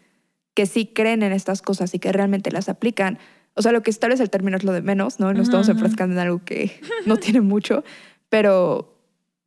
[0.53, 3.17] que sí creen en estas cosas y que realmente las aplican,
[3.53, 5.33] o sea, lo que tal vez el término es lo de menos, ¿no?
[5.33, 7.85] No estamos enfrascando en algo que no tiene mucho,
[8.27, 8.98] pero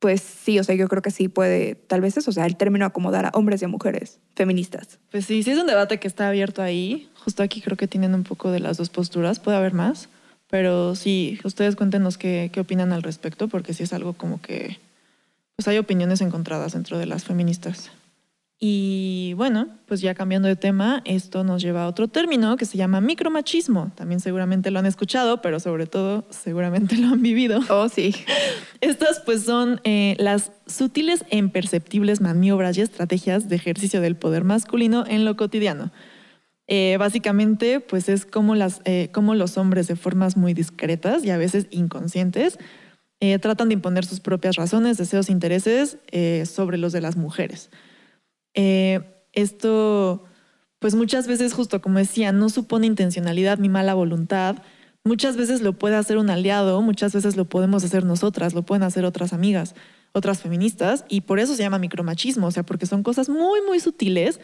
[0.03, 2.57] pues sí, o sea, yo creo que sí puede, tal vez eso, o sea, el
[2.57, 4.99] término acomodar a hombres y a mujeres feministas.
[5.09, 7.09] Pues sí, sí es un debate que está abierto ahí.
[7.23, 10.09] Justo aquí creo que tienen un poco de las dos posturas, puede haber más,
[10.49, 14.77] pero sí, ustedes cuéntenos qué, qué opinan al respecto, porque sí es algo como que,
[15.55, 17.89] pues hay opiniones encontradas dentro de las feministas.
[18.65, 22.77] Y bueno, pues ya cambiando de tema, esto nos lleva a otro término que se
[22.77, 23.91] llama micromachismo.
[23.95, 27.59] También seguramente lo han escuchado, pero sobre todo seguramente lo han vivido.
[27.69, 28.15] Oh, sí.
[28.79, 34.43] Estas pues son eh, las sutiles e imperceptibles maniobras y estrategias de ejercicio del poder
[34.45, 35.91] masculino en lo cotidiano.
[36.67, 41.31] Eh, básicamente, pues es como, las, eh, como los hombres de formas muy discretas y
[41.31, 42.57] a veces inconscientes
[43.41, 45.97] tratan de imponer sus propias razones, deseos intereses
[46.43, 47.69] sobre los de las mujeres.
[48.53, 50.23] Eh, esto,
[50.79, 54.57] pues muchas veces, justo como decía, no supone intencionalidad ni mala voluntad.
[55.03, 58.83] Muchas veces lo puede hacer un aliado, muchas veces lo podemos hacer nosotras, lo pueden
[58.83, 59.75] hacer otras amigas,
[60.13, 63.81] otras feministas, y por eso se llama micromachismo, o sea, porque son cosas muy, muy
[63.81, 64.39] sutiles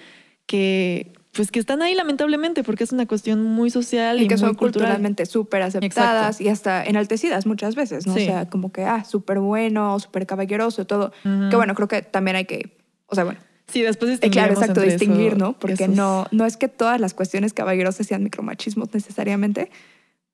[0.48, 4.56] que, pues que están ahí lamentablemente porque es una cuestión muy social y, que son
[4.56, 8.14] culturalmente súper aceptadas y hasta enaltecidas muchas veces, ¿no?
[8.14, 11.12] O sea, como que, ah, súper bueno, súper caballeroso, todo.
[11.24, 13.40] Que bueno, creo que también hay que, o sea, bueno,
[13.72, 14.34] Sí, después distinguir.
[14.34, 15.54] Claro, exacto, distinguir, ¿no?
[15.54, 19.70] Porque no, no es que todas las cuestiones caballerosas sean micromachismos necesariamente,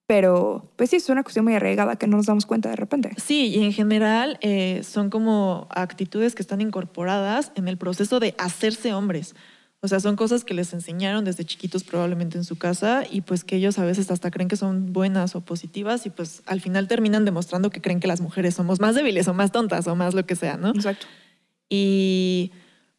[0.06, 3.10] pero pues sí, es una cuestión muy arraigada que no nos damos cuenta de repente.
[3.22, 8.34] Sí, y en general eh, son como actitudes que están incorporadas en el proceso de
[8.38, 9.34] hacerse hombres.
[9.80, 13.44] O sea, son cosas que les enseñaron desde chiquitos probablemente en su casa y pues
[13.44, 16.88] que ellos a veces hasta creen que son buenas o positivas y pues al final
[16.88, 20.14] terminan demostrando que creen que las mujeres somos más débiles o más tontas o más
[20.14, 20.70] lo que sea, ¿no?
[20.70, 21.06] Exacto.
[21.68, 22.52] Y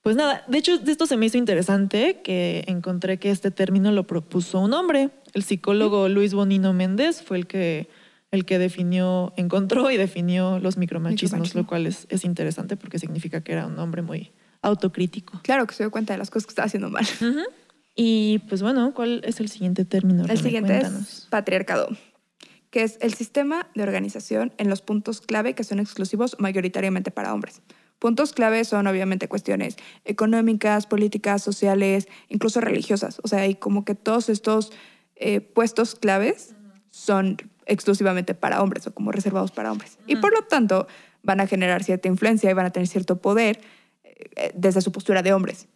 [0.07, 3.91] pues nada, de hecho, de esto se me hizo interesante que encontré que este término
[3.91, 5.09] lo propuso un hombre.
[5.33, 7.89] El psicólogo Luis Bonino Méndez fue el que,
[8.31, 13.41] el que definió, encontró y definió los micromachismos, lo cual es, es, interesante porque significa
[13.41, 15.41] que era un hombre muy autocrítico.
[15.43, 17.05] Claro, que se dio cuenta de las cosas que estaba haciendo mal.
[17.93, 20.23] Y pues bueno, ¿cuál es el siguiente término?
[20.23, 21.89] El siguiente es patriarcado,
[22.71, 27.33] que es el sistema de organización en los puntos clave que son exclusivos mayoritariamente para
[27.33, 27.61] hombres.
[27.99, 33.19] Puntos clave son obviamente cuestiones económicas, políticas, sociales, incluso religiosas.
[33.23, 34.71] O sea, y como que todos estos
[35.15, 36.53] eh, puestos claves
[36.91, 39.97] son exclusivamente para hombres o como reservados para hombres.
[40.05, 40.87] Y por lo tanto
[41.23, 43.59] van a generar cierta influencia y van a tener cierto poder
[44.03, 45.67] eh, desde su postura de hombres.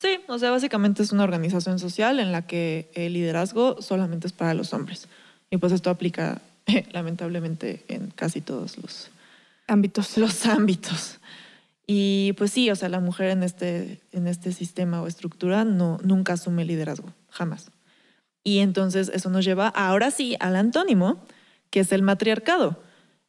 [0.00, 4.34] Sí, o sea, básicamente es una organización social en la que el liderazgo solamente es
[4.34, 5.08] para los hombres.
[5.50, 6.42] Y pues esto aplica
[6.92, 9.10] lamentablemente en casi todos los
[9.66, 10.16] ámbitos.
[10.18, 11.20] Los ámbitos.
[11.86, 15.98] Y pues sí, o sea, la mujer en este, en este sistema o estructura no,
[16.02, 17.70] nunca asume liderazgo, jamás.
[18.42, 21.24] Y entonces eso nos lleva ahora sí al antónimo,
[21.70, 22.82] que es el matriarcado.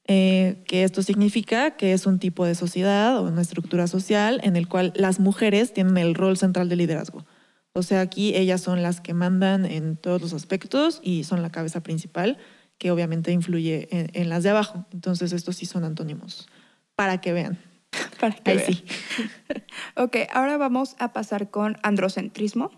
[0.08, 4.56] eh, que esto significa que es un tipo de sociedad o una estructura social en
[4.56, 7.26] el cual las mujeres tienen el rol central de liderazgo.
[7.74, 11.50] O sea, aquí ellas son las que mandan en todos los aspectos y son la
[11.52, 12.38] cabeza principal,
[12.77, 14.85] que obviamente influye en, las de abajo.
[14.91, 16.47] Entonces, estos sí son antónimos,
[16.95, 17.59] para que vean.
[18.19, 18.73] Para que vean.
[18.73, 18.85] Sí.
[19.95, 22.71] ok, ahora vamos a pasar con androcentrismo,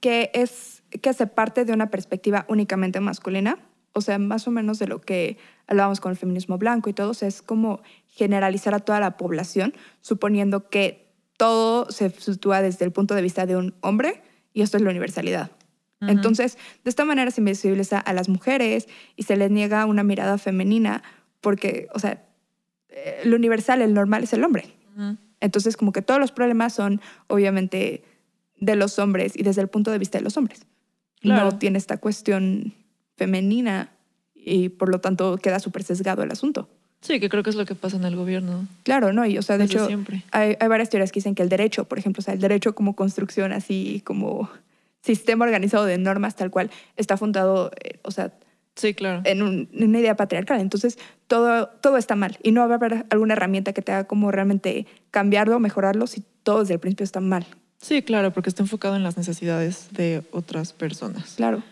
[0.00, 3.58] que es que se parte de una perspectiva únicamente masculina
[3.92, 7.12] o sea, más o menos de lo que hablábamos con el feminismo blanco y todo,
[7.20, 13.14] es como generalizar a toda la población, suponiendo que todo se sitúa desde el punto
[13.14, 15.50] de vista de un hombre y esto es la universalidad.
[16.08, 20.38] Entonces, de esta manera se invisibiliza a las mujeres y se les niega una mirada
[20.38, 21.02] femenina
[21.40, 22.24] porque, o sea,
[22.88, 24.74] eh, lo universal, el normal es el hombre.
[25.40, 28.04] Entonces, como que todos los problemas son obviamente
[28.58, 30.66] de los hombres y desde el punto de vista de los hombres.
[31.22, 32.74] No tiene esta cuestión
[33.16, 33.90] femenina
[34.34, 36.68] y por lo tanto queda súper sesgado el asunto.
[37.00, 38.68] Sí, que creo que es lo que pasa en el gobierno.
[38.84, 39.26] Claro, ¿no?
[39.26, 39.88] Y o sea, de hecho,
[40.30, 42.74] Hay, hay, varias teorías que dicen que el derecho, por ejemplo, o sea, el derecho
[42.76, 44.48] como construcción, así como
[45.02, 48.32] sistema organizado de normas tal cual, está fundado, eh, o sea,
[48.76, 49.22] sí, claro.
[49.24, 50.60] en, una idea patriarcal.
[50.60, 54.04] Entonces, todo, todo está mal y no va a haber alguna herramienta que te haga
[54.04, 57.46] como realmente cambiarlo, mejorarlo, si todo desde el principio está mal.
[57.80, 61.34] Sí, claro, porque está enfocado en las necesidades de otras personas.
[61.36, 61.62] Claro.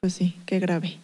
[0.00, 0.98] Pues sí, qué grave.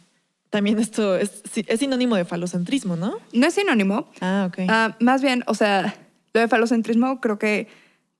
[0.48, 3.18] También esto es, es sinónimo de falocentrismo, ¿no?
[3.34, 4.08] No es sinónimo.
[4.22, 4.60] Ah, ok.
[4.68, 5.94] Ah, más bien, o sea,
[6.32, 7.68] lo de falocentrismo creo que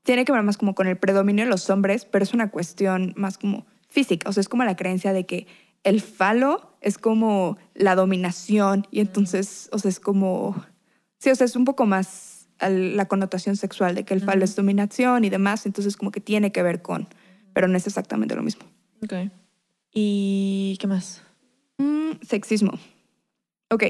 [0.07, 3.13] tiene que ver más como con el predominio de los hombres, pero es una cuestión
[3.17, 4.31] más como física.
[4.31, 5.49] O sea, es como la creencia de que
[5.83, 10.65] el falo es como la dominación y entonces, o sea, es como...
[11.19, 14.55] Sí, o sea, es un poco más la connotación sexual de que el falo es
[14.55, 17.09] dominación y demás, entonces como que tiene que ver con,
[17.53, 18.65] pero no es exactamente lo mismo.
[19.03, 19.31] Ok.
[19.93, 21.23] ¿Y qué más?
[21.79, 22.73] Mm, sexismo.
[23.71, 23.85] Ok.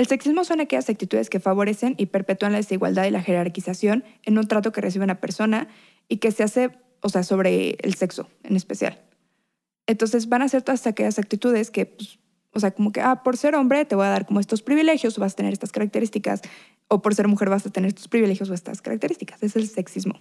[0.00, 4.38] El sexismo son aquellas actitudes que favorecen y perpetúan la desigualdad y la jerarquización en
[4.38, 5.68] un trato que recibe una persona
[6.08, 6.70] y que se hace,
[7.02, 8.98] o sea, sobre el sexo en especial.
[9.86, 12.18] Entonces van a ser todas aquellas actitudes que, pues,
[12.54, 15.18] o sea, como que, ah, por ser hombre te voy a dar como estos privilegios
[15.18, 16.40] o vas a tener estas características,
[16.88, 19.42] o por ser mujer vas a tener estos privilegios o estas características.
[19.42, 20.18] Es el sexismo.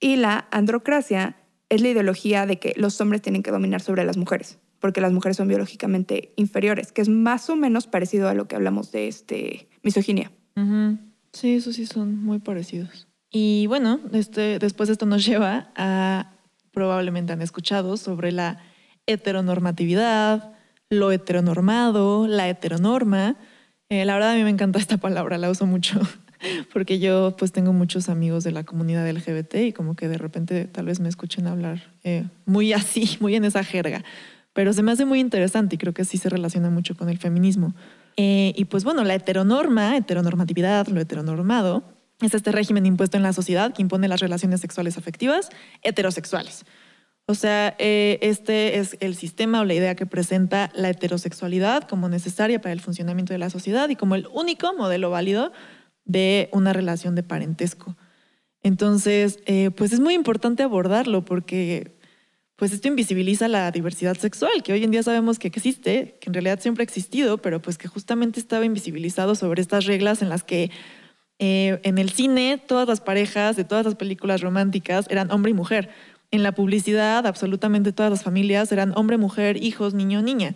[0.00, 1.36] Y la androcracia
[1.68, 5.12] es la ideología de que los hombres tienen que dominar sobre las mujeres, porque las
[5.12, 9.08] mujeres son biológicamente inferiores, que es más o menos parecido a lo que hablamos de
[9.08, 10.32] este, misoginia.
[11.32, 13.08] Sí, eso sí son muy parecidos.
[13.30, 16.32] Y bueno, este, después esto nos lleva a,
[16.72, 18.58] probablemente han escuchado sobre la
[19.06, 20.52] heteronormatividad,
[20.88, 23.36] lo heteronormado, la heteronorma.
[23.88, 26.00] Eh, la verdad a mí me encanta esta palabra, la uso mucho
[26.72, 30.64] porque yo pues tengo muchos amigos de la comunidad LGBT y como que de repente
[30.66, 34.04] tal vez me escuchen hablar eh, muy así, muy en esa jerga,
[34.60, 37.16] pero se me hace muy interesante y creo que sí se relaciona mucho con el
[37.16, 37.74] feminismo.
[38.18, 41.82] Eh, y pues bueno, la heteronorma, heteronormatividad, lo heteronormado,
[42.20, 45.48] es este régimen impuesto en la sociedad que impone las relaciones sexuales afectivas
[45.80, 46.66] heterosexuales.
[47.24, 52.10] O sea, eh, este es el sistema o la idea que presenta la heterosexualidad como
[52.10, 55.52] necesaria para el funcionamiento de la sociedad y como el único modelo válido
[56.04, 57.96] de una relación de parentesco.
[58.62, 61.98] Entonces, eh, pues es muy importante abordarlo porque
[62.60, 66.34] pues esto invisibiliza la diversidad sexual, que hoy en día sabemos que existe, que en
[66.34, 70.44] realidad siempre ha existido, pero pues que justamente estaba invisibilizado sobre estas reglas en las
[70.44, 70.70] que
[71.38, 75.54] eh, en el cine todas las parejas de todas las películas románticas eran hombre y
[75.54, 75.88] mujer.
[76.32, 80.54] En la publicidad absolutamente todas las familias eran hombre, mujer, hijos, niño, niña.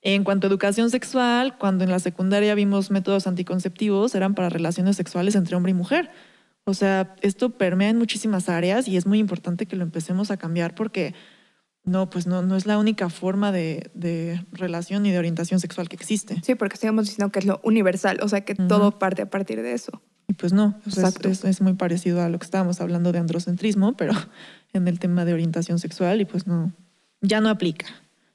[0.00, 4.96] En cuanto a educación sexual, cuando en la secundaria vimos métodos anticonceptivos, eran para relaciones
[4.96, 6.12] sexuales entre hombre y mujer.
[6.64, 10.38] O sea, esto permea en muchísimas áreas y es muy importante que lo empecemos a
[10.38, 11.14] cambiar porque
[11.84, 13.90] no, pues no, no es la única forma de,
[14.52, 16.40] relación y de orientación sexual que existe.
[16.42, 19.62] Sí, porque estamos diciendo que es lo universal, o sea, que todo parte a partir
[19.62, 20.00] de eso.
[20.28, 24.12] Y pues no, es, es, muy parecido a lo que estábamos hablando de androcentrismo, pero
[24.72, 26.72] en el tema de orientación sexual y pues no,
[27.20, 27.86] ya no aplica.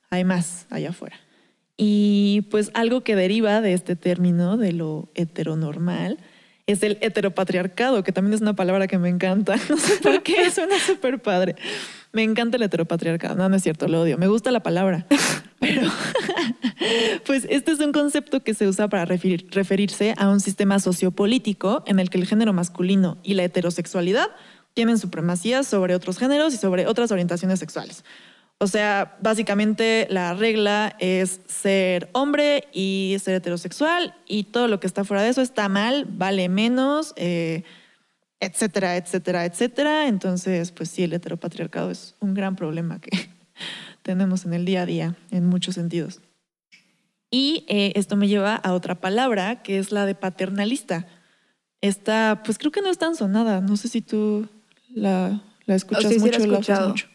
[0.10, 1.18] Hay más allá afuera.
[1.78, 6.18] Y pues algo que deriva de este término, de lo heteronormal,
[6.68, 9.56] es el heteropatriarcado, que también es una palabra que me encanta.
[9.70, 11.56] No sé por qué, suena súper padre.
[12.12, 13.36] Me encanta el heteropatriarcado.
[13.36, 14.18] No, no es cierto, lo odio.
[14.18, 15.08] Me gusta la palabra.
[15.60, 15.90] Pero,
[17.26, 22.00] pues este es un concepto que se usa para referirse a un sistema sociopolítico en
[22.00, 24.28] el que el género masculino y la heterosexualidad
[24.76, 28.04] tienen supremacía sobre otros géneros y sobre otras orientaciones sexuales.
[28.60, 34.88] O sea, básicamente la regla es ser hombre y ser heterosexual y todo lo que
[34.88, 37.64] está fuera de eso está mal, vale menos, eh,
[38.40, 40.08] etcétera, etcétera, etcétera.
[40.08, 43.12] Entonces, pues sí, el heteropatriarcado es un gran problema que
[44.02, 46.22] tenemos en el día a día en muchos sentidos.
[47.30, 51.06] Y eh, esto me lleva a otra palabra, que es la de paternalista.
[51.82, 53.62] Esta, pues creo que no es tan sonada.
[53.62, 54.48] No sé si tú
[54.90, 56.90] la, la escuchas la mucho, la usas escuchado.
[56.90, 57.08] mucho.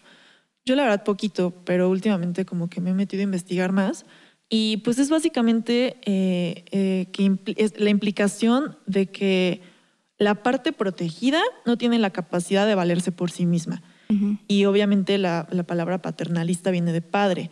[0.64, 4.04] Yo la verdad poquito, pero últimamente como que me he metido a investigar más.
[4.48, 9.62] Y pues es básicamente eh, eh, que es la implicación de que
[10.18, 13.82] la parte protegida no tiene la capacidad de valerse por sí misma.
[14.46, 17.50] Y obviamente la, la palabra paternalista viene de padre,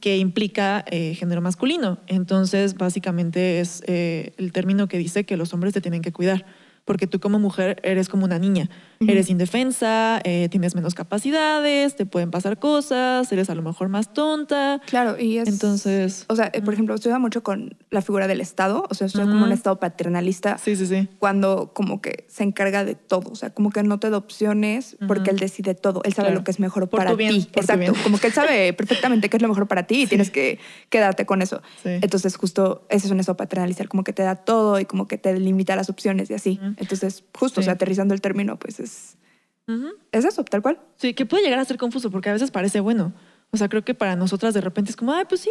[0.00, 2.00] que implica eh, género masculino.
[2.08, 6.46] Entonces, básicamente es el término que dice que los hombres te tienen que cuidar,
[6.90, 8.68] porque tú como mujer eres como una niña,
[8.98, 14.12] eres indefensa, eh, tienes menos capacidades, te pueden pasar cosas, eres a lo mejor más
[14.12, 14.80] tonta.
[14.86, 15.46] Claro, y es...
[15.46, 19.06] Entonces, O sea, eh, por ejemplo, estudia mucho con la figura del Estado, o sea,
[19.06, 19.52] estudia como un.
[19.52, 21.08] Estado paternalista sí, sí, sí.
[21.20, 24.96] cuando como que se encarga de todo, o sea, como que no te da opciones
[25.06, 26.40] porque él decide todo, él sabe Claro.
[26.40, 29.36] lo que es mejor Por para bien, ti, exacto, como que él sabe perfectamente qué
[29.36, 31.62] es lo mejor para ti y tienes que quedarte con eso.
[31.84, 31.90] Sí.
[32.02, 35.18] Entonces, justo ese es un Estado paternalista, como que te da todo y como que
[35.18, 36.58] te limita las opciones y así.
[36.80, 37.66] Entonces, justo, o Sí.
[37.66, 39.16] sea, aterrizando el término, pues es,
[39.68, 39.90] Ujú.
[40.10, 40.80] es eso, tal cual.
[40.96, 43.12] Sí, que puede llegar a ser confuso porque a veces parece bueno.
[43.52, 45.50] O sea, creo que para nosotras de repente es como, ay, pues sí,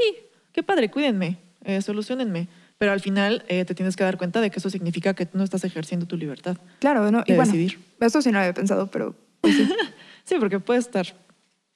[0.52, 2.48] qué padre, cuídenme, eh, solucionenme.
[2.78, 5.38] Pero al final eh, te tienes que dar cuenta de que eso significa que tú
[5.38, 6.58] no estás ejerciendo tu libertad.
[6.80, 7.24] Claro, ¿no?
[7.26, 7.80] Y De bueno, decidir.
[8.00, 9.70] eso sí no había pensado, pero pues sí.
[10.24, 11.06] Sí, porque puede estar,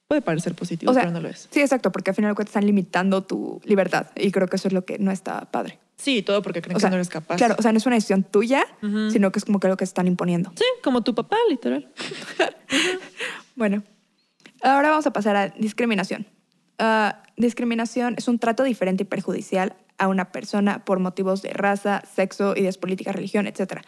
[0.07, 1.47] puede parecer positivo, O sea, pero no lo es.
[1.51, 4.67] sí, exacto, porque al final de cuentas están limitando tu libertad y creo que eso
[4.67, 5.79] es lo que no está padre.
[5.95, 7.37] Sí, todo porque creen O sea, que no eres capaz.
[7.37, 8.65] Claro, o sea, no es una decisión tuya,
[9.11, 10.51] sino que es como que lo que están imponiendo.
[10.55, 11.91] Sí, como tu papá, literal.
[13.55, 13.83] Bueno,
[14.63, 16.25] ahora vamos a pasar a discriminación.
[16.79, 22.01] Ah, discriminación es un trato diferente y perjudicial a una persona por motivos de raza,
[22.11, 23.81] sexo, ideas políticas, religión, etc.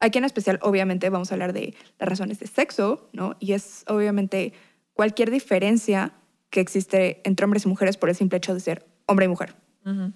[0.00, 3.36] Aquí en especial, obviamente, vamos a hablar de las razones de sexo, ¿no?
[3.40, 4.54] Y es obviamente
[4.94, 6.12] cualquier diferencia
[6.48, 9.54] que existe entre hombres y mujeres por el simple hecho de ser hombre y mujer.
[9.84, 10.12] Ujú.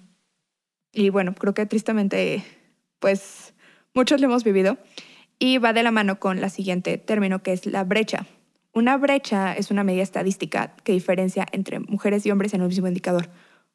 [0.95, 2.43] Y bueno, creo que tristemente,
[2.99, 3.53] pues
[3.93, 4.77] muchos lo hemos vivido.
[5.37, 8.25] Y va de la mano con la siguiente término, que es la brecha.
[8.73, 12.87] Una brecha es una medida estadística que diferencia entre mujeres y hombres en un mismo
[12.87, 13.29] indicador.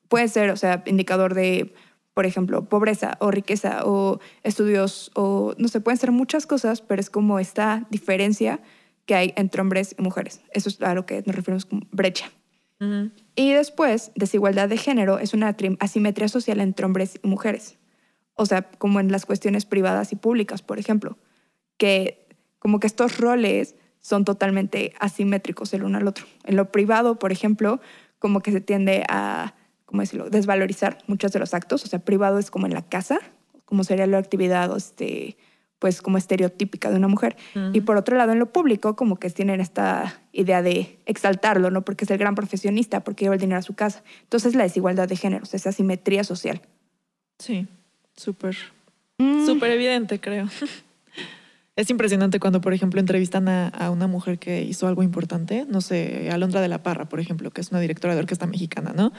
[0.09, 1.75] Puede ser, o sea, indicador de,
[2.15, 7.01] por ejemplo, pobreza o riqueza o estudios o, no sé, pueden ser muchas cosas, pero
[7.01, 8.61] es como esta diferencia
[9.05, 10.41] que hay entre hombres y mujeres.
[10.53, 12.31] Eso es a lo que nos referimos como brecha.
[12.81, 13.11] Ujú.
[13.41, 17.79] Y después, desigualdad de género es una asimetría social entre hombres y mujeres.
[18.35, 21.17] O sea, como en las cuestiones privadas y públicas, por ejemplo,
[21.79, 22.29] que
[22.59, 26.27] como que estos roles son totalmente asimétricos el uno al otro.
[26.45, 27.81] En lo privado, por ejemplo,
[28.19, 29.55] como que se tiende a,
[29.87, 31.83] ¿cómo decirlo?, desvalorizar muchos de los actos.
[31.83, 33.21] O sea, privado es como en la casa,
[33.65, 35.39] como sería la actividad, este,
[35.81, 37.37] pues como estereotípica de una mujer.
[37.73, 41.83] Y por otro lado, en lo público, como que tienen esta idea de exaltarlo, ¿no?
[41.83, 44.05] Porque es el gran profesionista, porque lleva el dinero a su casa.
[44.23, 46.61] Entonces, la desigualdad de géneros, esa asimetría social.
[47.39, 47.67] Sí,
[48.15, 48.57] súper,
[49.21, 50.49] Mm, súper evidente, creo.
[51.77, 55.81] Es impresionante cuando, por ejemplo, entrevistan a, a una mujer que hizo algo importante, no
[55.81, 59.13] sé, Alondra de la Parra, por ejemplo, que es una directora de orquesta mexicana, ¿no?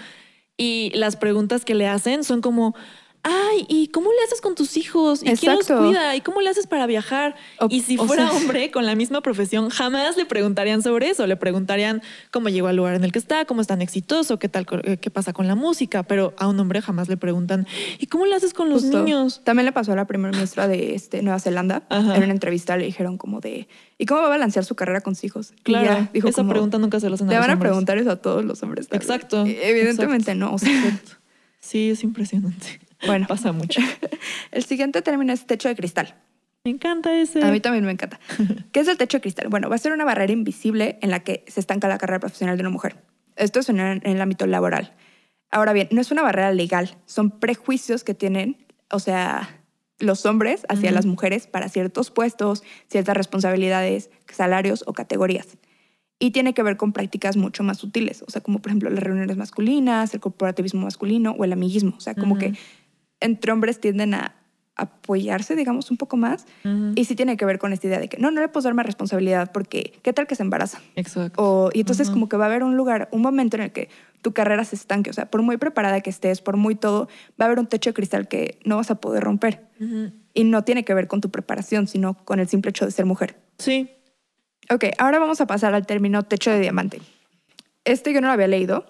[0.57, 2.76] Y las preguntas que le hacen son como,
[3.24, 5.22] ay, ¿y cómo le haces con tus hijos?
[5.24, 6.16] ¿Y quién los cuida?
[6.16, 7.36] ¿Y cómo le haces para viajar?
[7.60, 11.28] O- y si fuera sea- hombre con la misma profesión, jamás le preguntarían sobre eso.
[11.28, 12.02] Le preguntarían
[12.32, 14.98] cómo llegó al lugar en el que está, cómo es tan exitoso, qué tal, eh,
[14.98, 16.04] qué pasa con la música.
[16.04, 17.68] Pero a un hombre jamás le preguntan,
[18.00, 19.04] ¿y cómo le haces con los Justo.
[19.04, 19.42] niños?
[19.44, 21.84] También le pasó a la primera ministra de este, Nueva Zelanda.
[21.90, 22.16] Ajá.
[22.16, 23.68] En una entrevista le dijeron como de,
[23.98, 25.54] ¿y cómo va a balancear su carrera con sus hijos?
[25.64, 27.54] Claro, ya dijo esa como, pregunta nunca se la hacen a Le los van a
[27.54, 27.70] hombres.
[27.70, 28.90] preguntar eso a todos los hombres.
[28.90, 29.00] vez".
[29.00, 30.54] Exacto, Y Evidentemente no.
[30.54, 31.12] O sea, Exacto.
[31.64, 32.82] Sí, es impresionante.
[33.06, 33.82] Bueno, Pasa mucho.
[34.52, 36.16] el siguiente término es techo de cristal.
[36.64, 37.43] Me encanta ese.
[37.43, 38.20] A mí también me encanta.
[38.72, 39.47] ¿Qué es el techo de cristal?
[39.49, 42.58] Bueno, va a ser una barrera invisible en la que se estanca la carrera profesional
[42.58, 42.97] de una mujer.
[43.36, 44.93] Esto es en el, ámbito laboral.
[45.49, 48.58] Ahora bien, no es una barrera legal, son prejuicios que tienen,
[48.89, 49.62] o sea,
[49.99, 55.58] los hombres hacia las mujeres para ciertos puestos, ciertas responsabilidades, salarios o categorías.
[56.20, 59.04] Y tiene que ver con prácticas mucho más sutiles, o sea, como por ejemplo las
[59.04, 61.95] reuniones masculinas, el corporativismo masculino o el amiguismo.
[61.97, 62.54] O sea, como que
[63.22, 64.36] entre hombres tienden a
[64.76, 66.46] apoyarse, digamos, un poco más.
[66.96, 68.74] Y sí tiene que ver con esta idea de que no, no le puedo dar
[68.74, 70.82] más responsabilidad porque ¿qué tal que se embaraza?
[70.96, 71.42] Exacto.
[71.42, 73.90] O, y entonces como que va a haber un lugar, un momento en el que
[74.22, 75.10] tu carrera se estanque.
[75.10, 77.08] O sea, por muy preparada que estés, por muy todo,
[77.40, 79.68] va a haber un techo de cristal que no vas a poder romper.
[80.34, 83.06] Y no tiene que ver con tu preparación, sino con el simple hecho de ser
[83.06, 83.38] mujer.
[83.58, 83.90] Sí.
[84.70, 87.02] Ok, ahora vamos a pasar al término techo de diamante.
[87.84, 88.86] Este yo no lo había leído,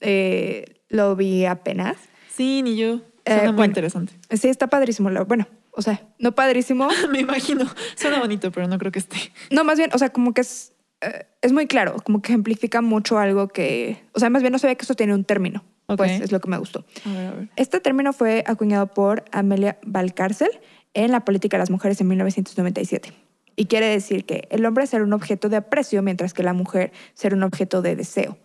[0.00, 1.96] eh, lo vi apenas.
[2.30, 3.00] Sí, ni yo.
[3.24, 3.70] Eh, Suena muy bueno.
[3.70, 4.12] interesante.
[4.30, 5.10] Sí, está padrísimo.
[5.26, 7.64] Bueno, o sea, no padrísimo, Me imagino.
[7.96, 9.16] Suena bonito, pero no creo que esté.
[9.50, 12.80] No, más bien, o sea, como que es, eh, es muy claro, como que ejemplifica
[12.80, 15.64] mucho algo que, o sea, más bien no sabía que eso tiene un término.
[15.86, 15.98] Ok.
[15.98, 16.84] Pues es lo que me gustó.
[17.04, 17.48] A ver, a ver.
[17.56, 20.48] Este término fue acuñado por Amelia Valcárcel
[20.94, 23.12] en La política de las mujeres en 1997.
[23.56, 26.92] Y quiere decir que el hombre será un objeto de aprecio mientras que la mujer
[27.14, 28.38] será un objeto de deseo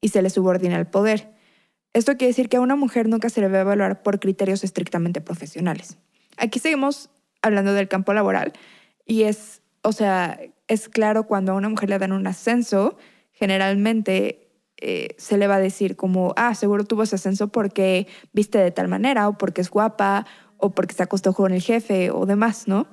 [0.00, 1.34] y se le subordina el poder.
[1.94, 5.20] Esto quiere decir que a una mujer nunca se le debe evaluar por criterios estrictamente
[5.20, 5.96] profesionales.
[6.36, 7.08] Aquí seguimos
[7.40, 8.52] hablando del campo laboral
[9.06, 10.38] y es, o sea,
[10.68, 12.96] es claro cuando a una mujer le dan un ascenso,
[13.32, 18.58] generalmente eh, se le va a decir como, ah, seguro tuvo ese ascenso porque viste
[18.58, 20.26] de tal manera o porque es guapa
[20.56, 22.88] o porque se acostó con el jefe o demás, ¿no?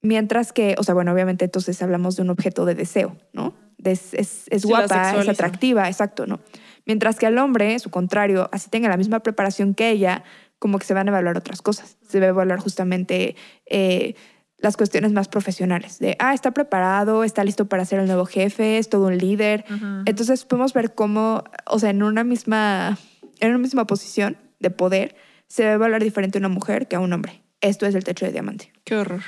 [0.00, 3.54] Mientras que, o sea, bueno, obviamente entonces hablamos de un objeto de deseo, ¿no?
[3.78, 6.40] De- es es, es Sí, guapa, es atractiva, exacto, ¿no?
[6.88, 10.24] Mientras que al hombre, su contrario, así tenga la misma preparación que ella,
[10.58, 11.98] como que se van a evaluar otras cosas.
[12.08, 13.36] Se va a evaluar justamente
[13.66, 14.14] eh,
[14.56, 18.78] las cuestiones más profesionales, de, ah, está preparado, está listo para ser el nuevo jefe,
[18.78, 19.64] es todo un líder.
[20.06, 22.98] Entonces podemos ver cómo, o sea, en una misma,
[23.38, 25.14] en una misma posición de poder,
[25.46, 27.42] se va a evaluar diferente a una mujer que a un hombre.
[27.60, 28.72] Esto es el techo de diamante.
[28.84, 29.20] Qué horror.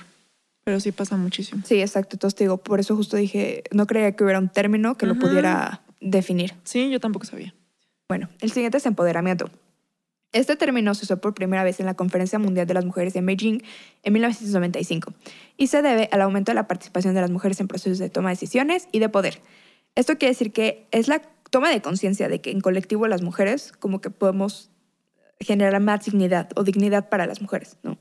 [0.65, 1.63] Pero sí pasa muchísimo.
[1.65, 2.17] Sí, exacto.
[2.17, 5.19] Entonces te digo, por eso justo dije, no creía que hubiera un término que lo
[5.19, 6.55] pudiera definir.
[6.65, 7.55] Sí, yo tampoco sabía.
[8.09, 9.51] Bueno, el siguiente es empoderamiento.
[10.33, 13.27] Este término se usó por primera vez en la Conferencia Mundial de las Mujeres en
[13.27, 13.63] Beijing
[14.05, 15.13] en 1995
[15.57, 18.29] y se debe al aumento de la participación de las mujeres en procesos de toma
[18.31, 19.41] de decisiones y de poder.
[19.97, 21.21] Esto quiere decir que es la
[21.51, 24.71] toma de conciencia de que en colectivo las mujeres como que podemos
[25.41, 27.99] generar más dignidad o dignidad para las mujeres, ¿no?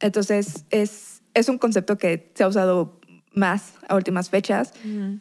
[0.00, 3.00] Entonces es, es un concepto que se ha usado
[3.32, 4.72] más a últimas fechas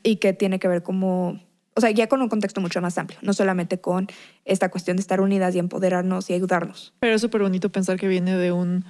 [0.03, 1.39] y que tiene que ver como,
[1.75, 4.07] o sea, ya con un contexto mucho más amplio, no solamente con
[4.45, 6.93] esta cuestión de estar unidas y empoderarnos y ayudarnos.
[6.99, 8.85] Pero es súper bonito pensar que viene de un...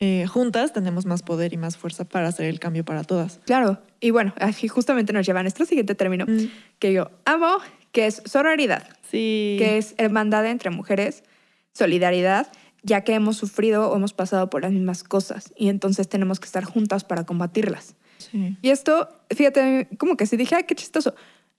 [0.00, 3.40] eh, juntas tenemos más poder y más fuerza para hacer el cambio para todas.
[3.46, 6.50] Claro, y bueno, aquí justamente nos lleva a nuestro siguiente término Mm.
[6.80, 7.58] que yo amo,
[7.92, 9.54] que es sororidad, Sí.
[9.58, 11.22] que es hermandad entre mujeres,
[11.72, 12.48] solidaridad,
[12.82, 16.46] ya que hemos sufrido o hemos pasado por las mismas cosas y entonces tenemos que
[16.46, 17.94] estar juntas para combatirlas.
[18.18, 18.56] Sí.
[18.62, 21.14] Y esto, fíjate, como que si dije, ay, qué chistoso,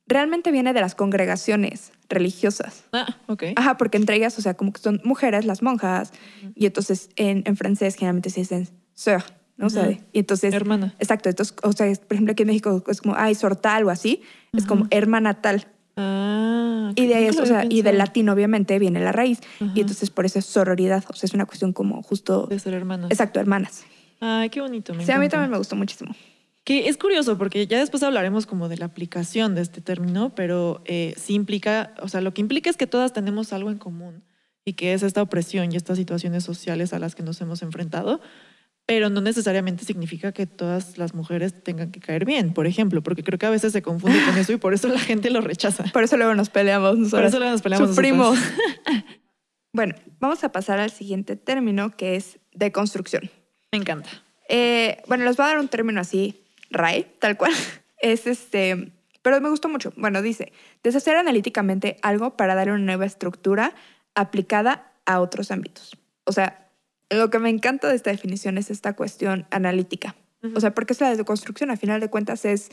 [0.08, 2.84] realmente viene de las congregaciones religiosas.
[2.94, 3.44] Ah, ok.
[3.56, 6.14] Ajá, porque entre ellas, o sea, como que son mujeres, las monjas,
[6.56, 9.24] y entonces en, en francés generalmente se dicen sœur,
[9.58, 9.68] ¿no?
[9.68, 10.54] O sea, y entonces...
[10.54, 10.94] Hermana.
[11.00, 13.90] Exacto, entonces, o sea, por ejemplo, aquí en México es como, ay, sor tal o
[13.90, 14.22] así,
[14.54, 15.68] es como hermana tal.
[15.98, 16.92] Ah.
[16.96, 19.40] Y de eso, o sea, y del latín obviamente viene la raíz,
[19.74, 22.46] y entonces por eso es sororidad, o sea, es una cuestión como justo...
[22.48, 23.08] De ser hermana.
[23.10, 23.84] Exacto, hermanas.
[24.20, 24.94] Ay, qué bonito.
[24.94, 25.38] Me Sí, a mí encanta.
[25.38, 26.16] también me gustó muchísimo.
[26.66, 30.82] Que es curioso porque ya después hablaremos como de la aplicación de este término, pero
[30.86, 34.24] eh, sí implica, o sea, lo que implica es que todas tenemos algo en común
[34.66, 38.20] y que es esta opresión y estas situaciones sociales a las que nos hemos enfrentado,
[38.88, 43.24] pero no necesariamente significa que todas las mujeres tengan que caer bien, por ejemplo, porque
[43.24, 45.84] creo que a veces se confunde con eso y por eso la gente lo rechaza.
[45.94, 46.92] Por eso luego nos peleamos.
[46.92, 47.30] Por nosotras.
[47.30, 48.40] eso luego nos peleamos Sufrimos.
[49.74, 53.30] bueno, vamos a pasar al siguiente término que es deconstrucción.
[53.72, 54.10] Me encanta.
[54.50, 57.52] Eh, bueno, les voy a dar un término así, RAE, tal cual.
[57.98, 58.92] Es este,
[59.22, 59.92] pero me gustó mucho.
[59.96, 60.52] Bueno, dice,
[60.84, 63.74] deshacer analíticamente algo para darle una nueva estructura
[64.14, 65.98] aplicada a otros ámbitos.
[66.26, 66.70] O sea,
[67.10, 70.16] lo que me encanta de esta definición es esta cuestión analítica.
[70.54, 72.70] O sea, porque es la deconstrucción, a final de cuentas, es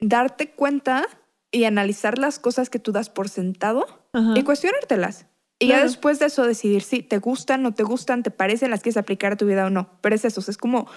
[0.00, 1.06] darte cuenta
[1.52, 3.86] y analizar las cosas que tú das por sentado
[4.34, 5.26] y cuestionártelas.
[5.60, 8.82] Y ya después de eso decidir si te gustan, no te gustan, te parecen, las
[8.82, 9.88] quieres aplicar a tu vida o no.
[10.00, 10.88] Pero es eso, o sea, es como,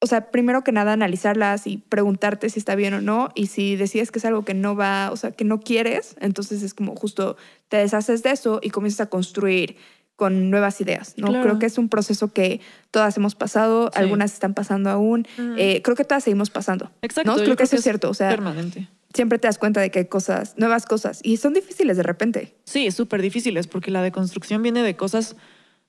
[0.00, 3.30] o sea, primero que nada analizarlas y preguntarte si está bien o no.
[3.34, 6.62] Y si decides que es algo que no va, o sea, que no quieres, entonces
[6.62, 7.36] es como justo
[7.68, 9.76] te deshaces de eso y comienzas a construir
[10.16, 11.28] con nuevas ideas, ¿no?
[11.28, 11.42] Claro.
[11.44, 13.98] Creo que es un proceso que todas hemos pasado, Sí.
[14.00, 15.26] algunas están pasando aún,
[15.58, 16.90] eh, creo que todas seguimos pasando.
[17.02, 17.34] Exacto.
[17.34, 18.88] Creo que eso es es cierto, o sea, permanente.
[19.12, 22.54] siempre te das cuenta de que hay cosas, nuevas cosas, y son difíciles de repente.
[22.64, 25.36] Sí, súper difíciles porque la deconstrucción viene de cosas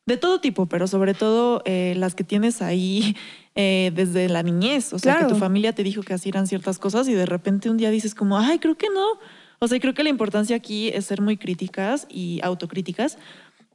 [0.08, 3.16] de todo tipo, pero sobre todo eh, las que tienes ahí
[3.56, 4.94] eh, desde la niñez.
[4.94, 5.28] O sea, Claro.
[5.28, 7.92] que tu familia te dijo que así eran ciertas cosas y de repente un día
[7.92, 9.06] dices como, ay, creo que no.
[9.60, 13.18] O sea, creo que la importancia aquí es ser muy críticas y autocríticas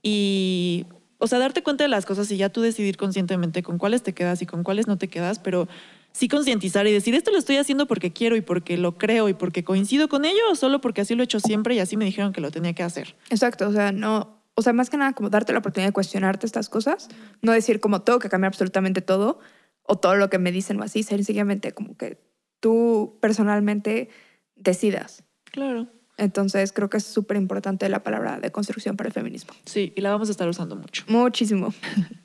[0.02, 0.86] y,
[1.18, 4.12] o sea, darte cuenta de las cosas y ya tú decidir conscientemente con cuáles te
[4.14, 5.68] quedas y con cuáles no te quedas, pero
[6.12, 9.34] sí concientizar y decir, esto lo estoy haciendo porque quiero y porque lo creo y
[9.34, 12.04] porque coincido con ello o solo porque así lo he hecho siempre y así me
[12.04, 13.14] dijeron que lo tenía que hacer.
[13.30, 16.46] Exacto, o sea, no, o sea, más que nada como darte la oportunidad de cuestionarte
[16.46, 17.08] estas cosas,
[17.40, 19.40] no decir como tengo que cambiar absolutamente todo
[19.82, 22.22] o todo lo que me dicen o así, sencillamente como que
[22.60, 24.08] tú personalmente
[24.54, 25.24] decidas.
[25.50, 25.88] Claro.
[26.16, 29.52] Entonces creo que es súper importante la palabra de construcción para el feminismo.
[29.66, 31.02] Sí, y la vamos a estar usando mucho.
[31.08, 31.74] Muchísimo.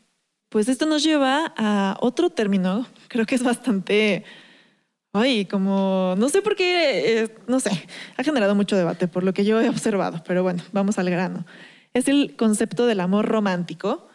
[0.50, 4.24] Pues esto nos lleva a otro término, creo que es bastante,
[5.12, 7.70] ay, como, no sé por qué, eh, no sé,
[8.16, 11.46] ha generado mucho debate por lo que yo he observado, pero bueno, vamos al grano.
[11.94, 14.08] Es el concepto del amor romántico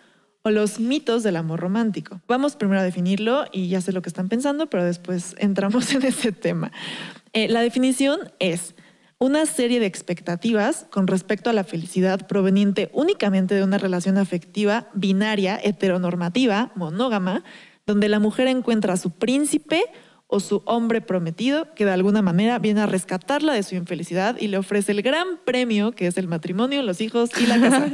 [0.42, 2.20] o los mitos del amor romántico.
[2.26, 6.04] Vamos primero a definirlo y ya sé lo que están pensando, pero después entramos en
[6.04, 6.72] ese tema.
[7.32, 8.74] Eh, la definición es
[9.18, 14.88] una serie de expectativas con respecto a la felicidad proveniente únicamente de una relación afectiva
[14.94, 17.44] binaria, heteronormativa, monógama,
[17.86, 19.82] donde la mujer encuentra a su príncipe
[20.35, 24.49] o su hombre prometido que de alguna manera viene a rescatarla de su infelicidad y
[24.49, 27.93] le ofrece el gran premio que es el matrimonio, los hijos y la casa.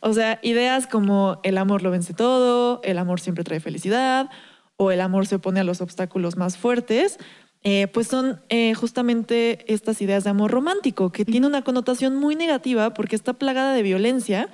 [0.00, 4.30] o sea, ideas como el amor lo vence todo, el amor siempre trae felicidad
[4.76, 7.18] o el amor se opone a los obstáculos más fuertes,
[7.64, 12.36] eh, pues son eh, justamente estas ideas de amor romántico que tiene una connotación muy
[12.36, 14.50] negativa porque está plagada de violencia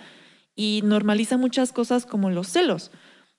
[0.57, 2.91] y normaliza muchas cosas como los celos.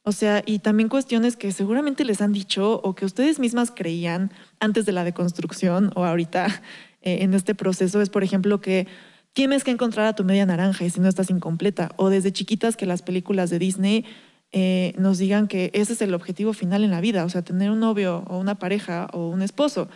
[0.06, 4.32] O sea, y también cuestiones que seguramente les han dicho o que ustedes mismas creían
[4.60, 6.48] antes de la deconstrucción o ahorita
[7.02, 8.88] eh, en este proceso es, por ejemplo, que
[9.32, 11.92] tienes que encontrar a tu media naranja y si no estás incompleta.
[11.96, 14.06] O desde chiquitas que las películas de Disney
[14.52, 17.72] eh, nos digan que ese es el objetivo final en la vida, o sea, tener
[17.72, 19.88] un novio o una pareja o un esposo.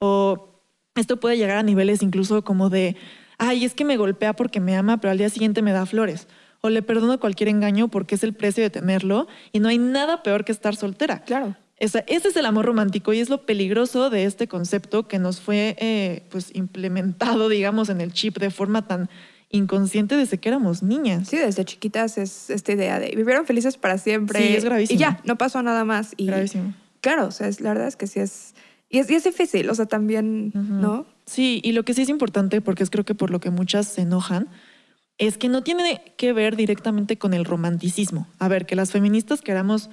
[0.00, 0.60] O
[0.96, 2.96] esto puede llegar a niveles incluso como de,
[3.38, 6.26] ay, es que me golpea porque me ama, pero al día siguiente me da flores
[6.62, 10.22] o le perdono cualquier engaño porque es el precio de tenerlo y no hay nada
[10.22, 11.24] peor que estar soltera.
[11.24, 11.56] Claro.
[11.78, 15.76] ese es el amor romántico y es lo peligroso de este concepto que nos fue
[15.80, 19.10] eh, pues implementado, digamos, en el chip de forma tan
[19.50, 21.28] inconsciente desde que éramos niñas.
[21.28, 24.38] Sí, desde chiquitas es esta idea de vivieron felices para siempre.
[24.38, 24.96] Sí, es gravísimo.
[24.96, 26.14] Y ya, no pasó nada más.
[26.16, 26.74] Y, gravísimo.
[27.00, 28.54] Claro, o sea, es, la verdad es que sí es...
[28.88, 31.06] Y es, y es difícil, o sea, también, ¿no?
[31.24, 33.86] Sí, y lo que sí es importante, porque es creo que por lo que muchas
[33.86, 34.48] se enojan,
[35.18, 38.26] es que no tiene que ver directamente con el romanticismo.
[38.38, 39.90] A ver, que las feministas queramos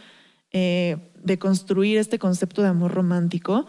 [0.51, 3.67] eh, deconstruir este concepto de amor romántico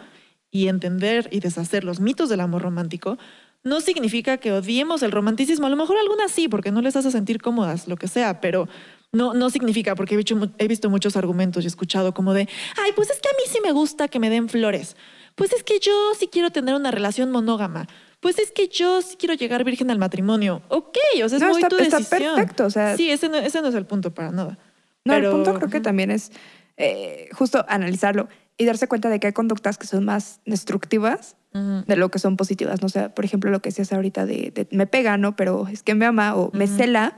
[0.49, 3.17] y entender y deshacer los mitos del amor romántico,
[3.63, 5.67] no significa que odiemos el romanticismo.
[5.67, 8.67] A lo mejor algunas sí, porque no les hace sentir cómodas, lo que sea, pero
[9.11, 12.49] no, no significa, porque he visto, he visto muchos argumentos y he escuchado como de,
[12.83, 14.95] ay, pues es que a mí sí me gusta que me den flores.
[15.35, 17.87] Pues es que yo sí quiero tener una relación monógama
[18.21, 20.61] pues es que yo sí quiero llegar virgen al matrimonio.
[20.69, 22.01] Ok, o sea, es muy tu decisión.
[22.01, 22.95] Está perfecto, o sea.
[22.95, 24.57] Sí, ese no, es el punto para nada.
[25.03, 26.31] No, el punto creo que también es
[26.77, 31.97] eh, justo analizarlo y darse cuenta de que hay conductas que son más destructivas de
[31.97, 32.81] lo que son positivas.
[32.81, 35.35] No sé, por ejemplo, lo que decías ahorita de, me pega, ¿no?
[35.35, 37.17] Pero es que me ama o me cela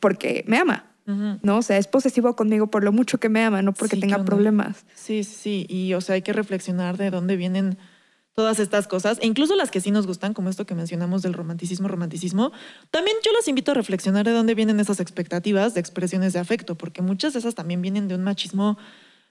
[0.00, 0.86] porque me ama.
[1.06, 1.58] ¿no?
[1.58, 4.84] O sea, es posesivo conmigo por lo mucho que me ama, no porque tenga problemas.
[4.94, 7.78] Sí, sí, y o sea, hay que reflexionar de dónde vienen
[8.36, 11.32] todas estas cosas, e incluso las que sí nos gustan, como esto que mencionamos del
[11.32, 12.52] romanticismo, romanticismo,
[12.90, 16.74] también yo los invito a reflexionar de dónde vienen esas expectativas de expresiones de afecto,
[16.74, 18.76] porque muchas de esas también vienen de un machismo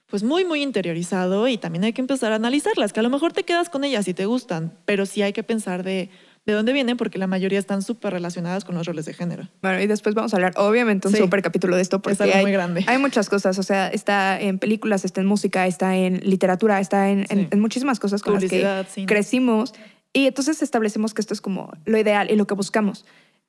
[0.07, 3.31] pues muy, muy interiorizado y también hay que empezar a analizarlas, que a lo mejor
[3.31, 6.09] te quedas con ellas y te gustan, pero sí hay que pensar de
[6.45, 9.47] de dónde vienen, porque la mayoría están súper relacionadas con los roles de género.
[9.61, 12.41] Bueno, y después vamos a hablar, obviamente, un súper capítulo de esto, porque es hay,
[12.41, 12.85] muy grande.
[12.87, 13.57] hay muchas cosas.
[13.57, 17.99] O sea, está en películas, está en música, está en literatura, está en, en, muchísimas
[17.99, 19.73] cosas con las que crecimos.
[20.13, 23.05] Y entonces establecemos que esto es como lo ideal y lo que buscamos.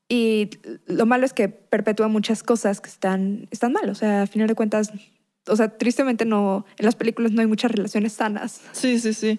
[0.09, 0.51] Y
[0.86, 3.90] lo malo es que perpetúa muchas cosas que están, están mal.
[3.90, 4.90] O sea, a final de cuentas,
[5.47, 8.62] o sea, tristemente no, en las películas no hay muchas relaciones sanas.
[8.72, 9.38] Sí, sí, sí.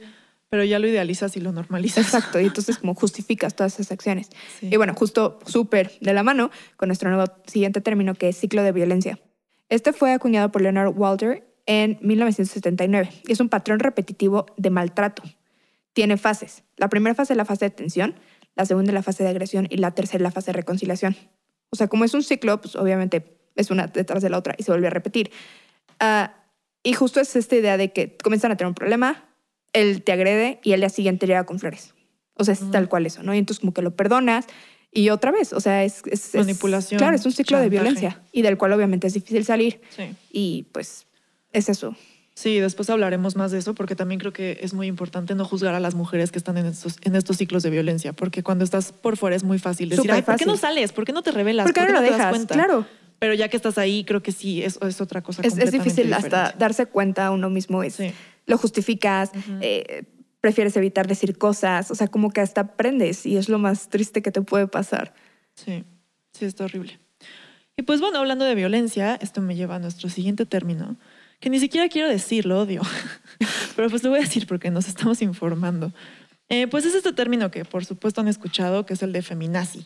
[0.50, 2.06] Pero ya lo idealizas y lo normalizas.
[2.06, 4.30] Exacto, y entonces como justificas todas esas acciones.
[4.62, 8.64] Y bueno, justo súper de la mano con nuestro nuevo siguiente término que es ciclo
[8.64, 9.20] de violencia.
[9.70, 15.24] Este fue acuñado por Leonard Walter en 1979 y es un patrón repetitivo de maltrato.
[15.92, 16.64] Tiene fases.
[16.78, 18.16] La primera fase es la fase de tensión,
[18.56, 21.18] la segunda es la fase de agresión y la tercera es la fase de reconciliación.
[21.70, 24.64] O sea, como es un ciclo, pues obviamente es una detrás de la otra y
[24.64, 25.32] se vuelve a repetir.
[26.02, 26.30] Uh,
[26.84, 29.27] y justo es esta idea de que comienzan a tener un problema,
[29.82, 31.94] él te agrede y el día siguiente llega con flores.
[32.34, 33.34] O sea, es tal cual eso, ¿no?
[33.34, 34.46] Y entonces como que lo perdonas
[34.92, 36.02] y otra vez, o sea, es...
[36.34, 36.98] Manipulación.
[36.98, 39.82] claro, es un ciclo de violencia y del cual obviamente es difícil salir.
[39.96, 40.04] Sí.
[40.32, 41.06] Y pues
[41.52, 41.96] es eso.
[42.34, 45.74] Sí, después hablaremos más de eso porque también creo que es muy importante no juzgar
[45.74, 48.92] a las mujeres que están en estos, en estos ciclos de violencia, porque cuando estás
[48.92, 50.92] por fuera es muy fácil decir, Ay, ¿por qué no sales?
[50.94, 51.66] ¿Por qué no te revelas?
[51.66, 52.30] ¿Por qué, no, lo dejas?
[52.30, 52.54] cuenta?
[52.54, 52.86] Claro.
[53.18, 55.42] Pero ya que estás ahí, creo que sí, es, es otra cosa.
[55.42, 57.82] Es, es difícil hasta darse cuenta uno mismo.
[57.82, 58.14] Es, sí
[58.48, 59.32] lo justificas,
[59.62, 60.06] eh,
[60.42, 64.22] prefieres evitar decir cosas, o sea, como que hasta aprendes y es lo más triste
[64.22, 65.14] que te puede pasar.
[65.54, 65.84] Sí,
[66.32, 67.00] sí, está horrible.
[67.76, 70.98] Y pues bueno, hablando de violencia, esto me lleva a nuestro siguiente término,
[71.40, 72.82] que ni siquiera quiero decirlo, odio,
[73.76, 75.94] pero pues lo voy a decir porque nos estamos informando.
[76.50, 79.86] Eh, pues es este término que por supuesto han escuchado, que es el de feminazi.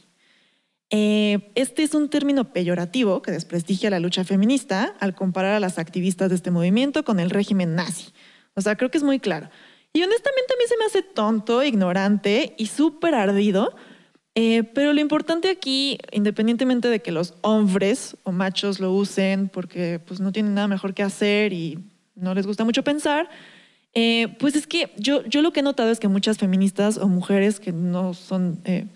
[0.91, 5.79] Eh, este es un término peyorativo que desprestigia la lucha feminista al comparar a las
[5.79, 8.11] activistas de este movimiento con el régimen nazi.
[8.55, 9.49] O sea, creo que es muy claro.
[9.93, 13.75] Y honestamente a mí se me hace tonto, ignorante y súper ardido
[14.33, 19.99] Eh, pero lo importante aquí, independientemente de que los hombres o machos lo usen porque
[19.99, 21.79] pues, no tienen nada mejor que hacer y
[22.15, 23.29] no les gusta mucho pensar,
[23.93, 27.09] eh, pues es que yo, yo lo que he notado es que muchas feministas o
[27.09, 28.87] mujeres que no son, eh,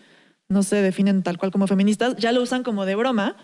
[0.47, 3.35] no se definen tal cual como feministas, ya lo usan como de broma,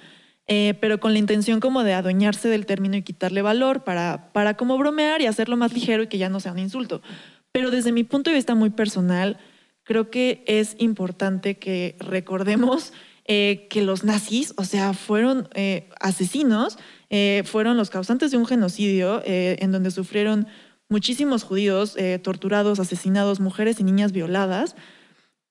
[0.47, 4.77] pero con la intención como de adueñarse del término y quitarle valor para, para como
[4.77, 7.01] bromear y hacerlo más ligero y que ya no sea un insulto.
[7.51, 9.37] Pero desde mi punto de vista muy personal,
[9.83, 12.93] creo que es importante que recordemos
[13.25, 16.77] eh, que los nazis, o sea, fueron eh, asesinos,
[17.09, 20.47] eh, fueron los causantes de un genocidio en donde sufrieron
[20.89, 24.75] muchísimos judíos torturados, asesinados, mujeres y niñas violadas.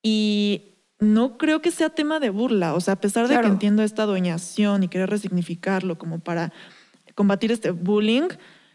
[0.02, 0.69] Y
[1.00, 4.02] no creo que sea tema de burla, o sea, a pesar de que entiendo esta
[4.02, 6.52] adueñación y querer resignificarlo como para
[7.14, 8.28] combatir este bullying,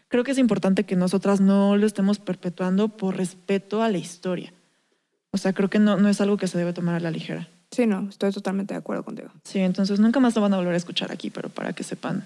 [0.08, 4.52] creo que es importante que nosotras no lo estemos perpetuando por respeto a la historia.
[5.30, 7.48] O sea, creo que no, no es algo que se debe tomar a la ligera.
[7.70, 9.30] Sí, no, estoy totalmente de acuerdo contigo.
[9.44, 12.24] Sí, entonces nunca más lo van a volver a escuchar aquí, pero para que sepan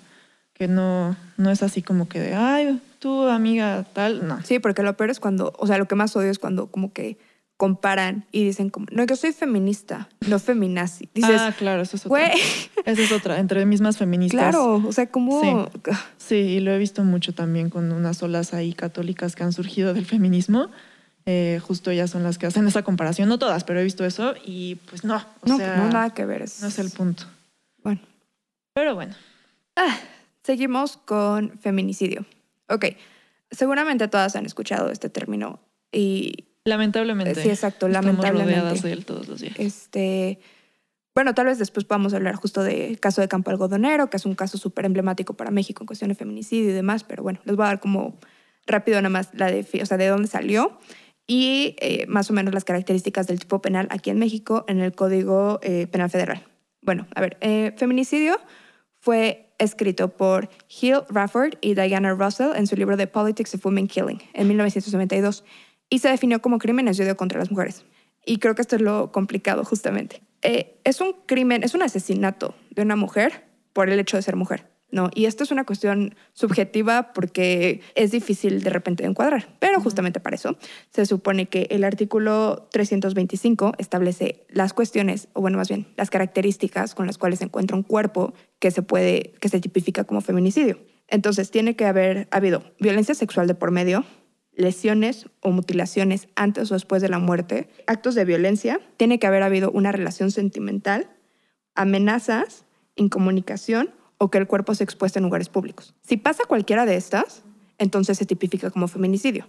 [0.55, 4.43] que no, no es así como que de, ay, tú amiga tal, no.
[4.43, 6.93] Sí, porque lo peor es cuando, o sea, lo que más odio es cuando como
[6.93, 7.19] que
[7.61, 11.11] comparan y dicen como, no, yo soy feminista, no feminazi.
[11.13, 12.33] Dices, ah, claro, eso es otra.
[12.87, 14.41] Esa es otra, entre mismas feministas.
[14.41, 15.43] Claro, o sea, como...
[15.43, 15.91] Sí.
[16.17, 19.93] sí, y lo he visto mucho también con unas olas ahí católicas que han surgido
[19.93, 20.71] del feminismo
[21.27, 23.29] eh, justo ellas son las que hacen esa comparación.
[23.29, 25.23] No todas, pero he visto eso y pues no.
[25.45, 26.41] no, no nada que ver.
[26.63, 27.25] No es el punto.
[27.85, 28.01] Bueno.
[28.73, 29.15] Pero bueno.
[29.77, 29.99] Ah,
[30.43, 32.25] seguimos con feminicidio.
[32.71, 32.87] Ok,
[33.51, 35.61] seguramente todas han escuchado este término
[35.93, 36.47] y...
[36.71, 37.35] Lamentablemente.
[37.35, 38.61] Sí, exacto, lamentablemente.
[38.61, 39.55] rodeadas de él todos los días.
[39.59, 40.41] Este...
[41.12, 44.37] Bueno, tal vez después podamos hablar justo del caso de Campo Algodonero, que es un
[44.37, 47.64] caso súper emblemático para México en cuestión de feminicidio y demás, pero bueno, les voy
[47.64, 48.16] a dar como
[48.64, 50.79] rápido nada más la de, o sea, de dónde salió
[51.27, 54.93] y eh, más o menos las características del tipo penal aquí en México en el
[54.93, 56.45] Código eh, Penal Federal.
[56.81, 58.39] Bueno, a ver, eh, feminicidio
[59.01, 60.49] fue escrito por
[60.81, 65.45] Hill Rafford y Diana Russell en su libro The Politics of Women Killing en 1992
[65.91, 67.84] y se definió como crímenes de odio contra las mujeres.
[68.24, 70.22] Y creo que esto es lo complicado justamente.
[70.43, 74.70] es un crimen, es un asesinato de una mujer por el hecho de ser mujer.
[74.93, 75.11] ¿no?
[75.14, 80.20] Y esto es una cuestión subjetiva porque es difícil de repente de encuadrar, pero justamente
[80.20, 80.57] para eso
[80.91, 86.95] se supone que el artículo 325 establece las cuestiones, o bueno, más bien, las características
[86.95, 90.78] con las cuales se encuentra un cuerpo que se puede, que se tipifica como feminicidio.
[91.09, 94.05] Entonces, tiene que haber habido violencia sexual de por medio,
[94.53, 99.43] lesiones o mutilaciones antes o después de la muerte, actos de violencia, tiene que haber
[99.43, 101.11] habido una relación sentimental,
[101.75, 102.65] amenazas,
[102.97, 105.95] incomunicación o que el cuerpo se expuesto en lugares públicos.
[106.03, 107.43] Si pasa cualquiera de estas,
[107.79, 109.49] entonces se tipifica como feminicidio.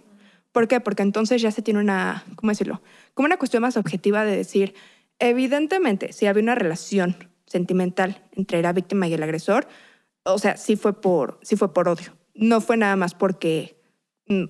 [0.52, 0.80] ¿Por qué?
[0.80, 2.82] Porque entonces ya se tiene una, ¿cómo decirlo?
[3.14, 4.74] Como una cuestión más objetiva de decir,
[5.18, 9.66] evidentemente, si había una relación sentimental entre la víctima y el agresor,
[10.24, 12.16] o sea, sí fue por, sí fue por odio.
[12.34, 13.81] No fue nada más porque,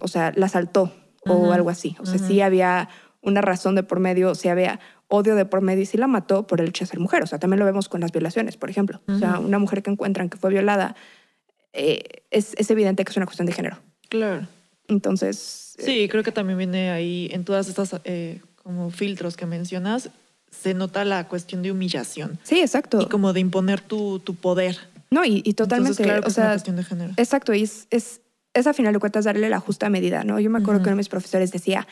[0.00, 0.92] o sea, la asaltó
[1.24, 1.96] o algo así.
[2.00, 2.88] O sea, sí había
[3.20, 6.46] una razón de por medio, sí había odio de por medio y si la mató
[6.46, 7.22] por el hecho de ser mujer.
[7.22, 9.00] O sea, también lo vemos con las violaciones, por ejemplo.
[9.06, 10.96] O sea, una mujer que encuentran que fue violada,
[11.72, 13.78] eh, es, es, evidente que es una cuestión de género.
[14.08, 14.46] Claro.
[14.88, 15.76] Entonces...
[15.78, 20.10] Eh, sí, creo que también viene ahí en todas estas eh, como filtros que mencionas,
[20.50, 22.38] se nota la cuestión de humillación.
[22.42, 23.00] Sí, exacto.
[23.00, 24.78] Y como de imponer tu, tu poder.
[25.10, 26.02] No, y, y totalmente...
[26.02, 27.12] claro o sea, es una cuestión de género.
[27.18, 28.21] Exacto, y es, es,
[28.54, 30.38] es a final de cuentas darle la justa medida, ¿no?
[30.40, 31.86] Yo me acuerdo que uno de mis profesores decía,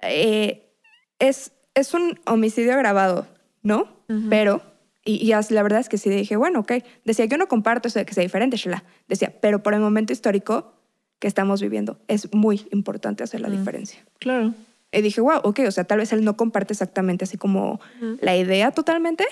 [0.00, 3.26] es es un homicidio agravado,
[3.62, 3.88] ¿no?
[4.28, 4.60] Pero,
[5.06, 6.72] y, la verdad es que sí dije, bueno, ok.
[7.04, 8.84] Decía, yo no comparto eso de que sea diferente, Shela.
[9.08, 10.74] Decía, pero por el momento histórico
[11.18, 14.04] que estamos viviendo, es muy importante hacer la diferencia.
[14.18, 14.52] Claro.
[14.90, 17.80] Y dije, wow, ok, o sea, tal vez él no comparte exactamente así como
[18.20, 19.24] la idea totalmente,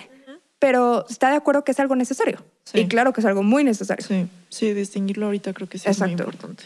[0.59, 2.43] pero está de acuerdo que es algo necesario.
[2.73, 4.05] Y claro que es algo muy necesario.
[4.07, 6.65] Sí, sí, distinguirlo ahorita creo que sí es muy importante.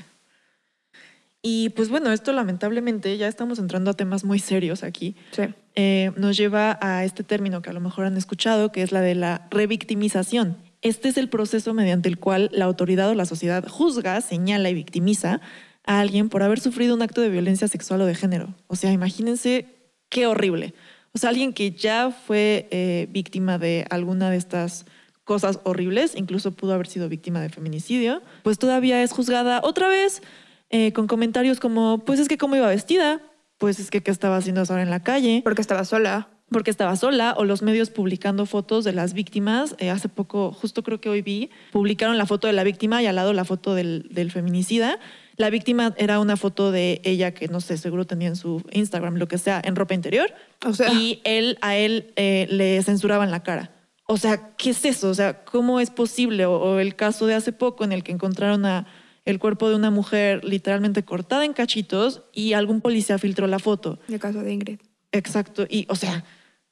[1.47, 5.15] Y pues bueno, esto lamentablemente ya estamos entrando a temas muy serios aquí.
[5.33, 5.43] Sí.
[5.75, 9.03] Eh, nos lleva a este término que a lo mejor han escuchado, que es la
[9.03, 10.57] de la revictimización.
[10.81, 14.75] Este es el proceso mediante el cual la autoridad o la sociedad juzga, señala y
[14.75, 15.43] victimiza
[15.85, 18.55] a alguien por haber sufrido un acto de violencia sexual o de género.
[18.67, 19.67] O sea, imagínense
[20.09, 20.73] qué horrible.
[21.13, 24.87] O sea, alguien que ya fue eh, víctima de alguna de estas
[25.25, 30.23] cosas horribles, incluso pudo haber sido víctima de feminicidio, pues todavía es juzgada otra vez
[30.71, 33.21] eh, con comentarios como, pues es que cómo iba vestida,
[33.59, 35.41] pues es que qué estaba haciendo ahora en la calle.
[35.45, 36.29] Porque estaba sola.
[36.51, 39.75] Porque estaba sola, o los medios publicando fotos de las víctimas.
[39.79, 43.07] Eh, hace poco, justo creo que hoy vi, publicaron la foto de la víctima y
[43.07, 44.99] al lado la foto del, del feminicida.
[45.37, 49.17] La víctima era una foto de ella que no sé, seguro tenía en su Instagram,
[49.17, 50.33] lo que sea, en ropa interior.
[50.65, 53.71] O sea, Y él, a él eh, le censuraban la cara.
[54.07, 55.09] O sea, ¿qué es eso?
[55.09, 56.45] O sea, ¿cómo es posible?
[56.47, 58.87] O, o el caso de hace poco en el que encontraron a
[59.25, 63.99] el cuerpo de una mujer literalmente cortada en cachitos y algún policía filtró la foto.
[64.09, 64.81] el caso de Ingrid.
[65.13, 65.67] Exacto.
[65.71, 66.25] Y, o sea,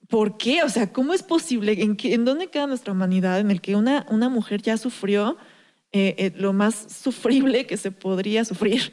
[0.09, 0.63] ¿por qué?
[0.63, 1.83] O sea, ¿cómo es posible?
[1.83, 5.39] ¿En, qué- en dónde queda nuestra humanidad en el que una, una mujer ya sufrió
[5.93, 8.93] eh, eh, lo más sufrible que se podría sufrir?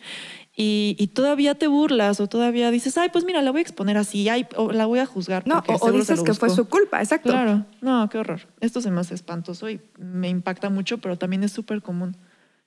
[0.61, 3.95] Y, y todavía te burlas o todavía dices, ay, pues mira, la voy a exponer
[3.97, 5.47] así, ay, o la voy a juzgar.
[5.47, 6.63] No, o, o dices que fue buscó".
[6.63, 7.29] su culpa, exacto.
[7.29, 8.41] Claro, no, qué horror.
[8.59, 12.17] Esto se me hace espantoso y me impacta mucho, pero también es súper común.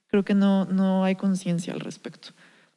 [0.07, 2.29] Creo que no, no hay conciencia al respecto.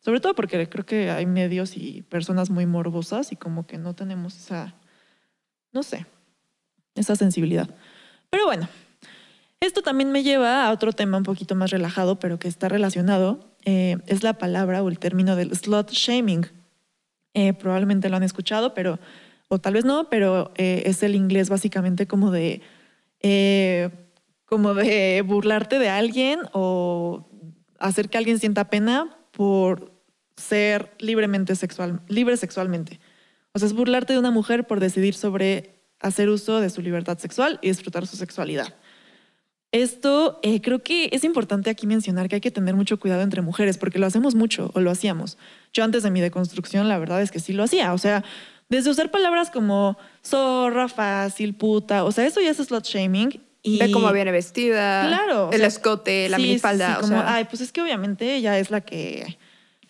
[0.01, 3.95] Sobre todo porque creo que hay medios y personas muy morbosas y como que no
[3.95, 4.75] tenemos esa,
[5.71, 6.05] no sé,
[6.93, 7.69] esa sensibilidad.
[8.29, 8.67] Pero bueno,
[9.61, 13.54] esto también me lleva a otro tema un poquito más relajado, pero que está relacionado.
[13.65, 16.45] Eh, es la palabra o el término del slut shaming.
[17.33, 18.99] Eh, probablemente lo han escuchado, pero,
[19.49, 22.61] o tal vez no, pero eh, es el inglés básicamente como de,
[24.45, 27.27] como de burlarte de alguien o
[27.79, 29.91] hacer que alguien sienta pena por
[30.37, 32.99] ser libremente sexual, libre sexualmente.
[33.53, 37.17] O sea, es burlarte de una mujer por decidir sobre hacer uso de su libertad
[37.17, 38.75] sexual y disfrutar su sexualidad.
[39.75, 43.41] Esto eh, creo que es importante aquí mencionar que hay que tener mucho cuidado entre
[43.41, 45.37] mujeres porque lo hacemos mucho o lo hacíamos.
[45.73, 47.91] Yo antes de mi deconstrucción la verdad es que sí lo hacía.
[47.91, 48.23] O sea,
[48.69, 53.41] desde usar palabras como zorra, fácil, puta, o sea, eso ya es slut shaming.
[53.63, 55.07] Y Ve cómo viene vestida.
[55.09, 56.87] Claro, El sea, escote, la sí, sí, minifalda.
[56.87, 59.37] sí, o como, sea, ay, pues es que obviamente ella es la que,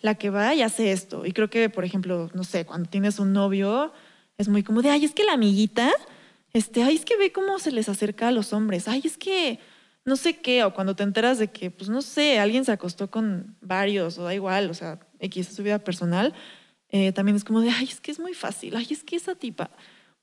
[0.00, 1.24] la que va y hace esto.
[1.24, 3.92] Y creo que, por ejemplo, no sé, cuando tienes un novio,
[4.36, 5.92] es muy como de, ay, es que la amiguita,
[6.54, 8.88] este, ay, es que ve cómo se les acerca a los hombres.
[8.88, 9.60] Ay, es que
[10.06, 10.64] no sé qué.
[10.64, 14.24] O cuando te enteras de que, pues no sé, alguien se acostó con varios, o
[14.24, 16.32] da igual, o sea, X es su vida personal,
[16.88, 18.74] eh, también es como de, ay, es que es muy fácil.
[18.76, 19.70] Ay, es que esa tipa.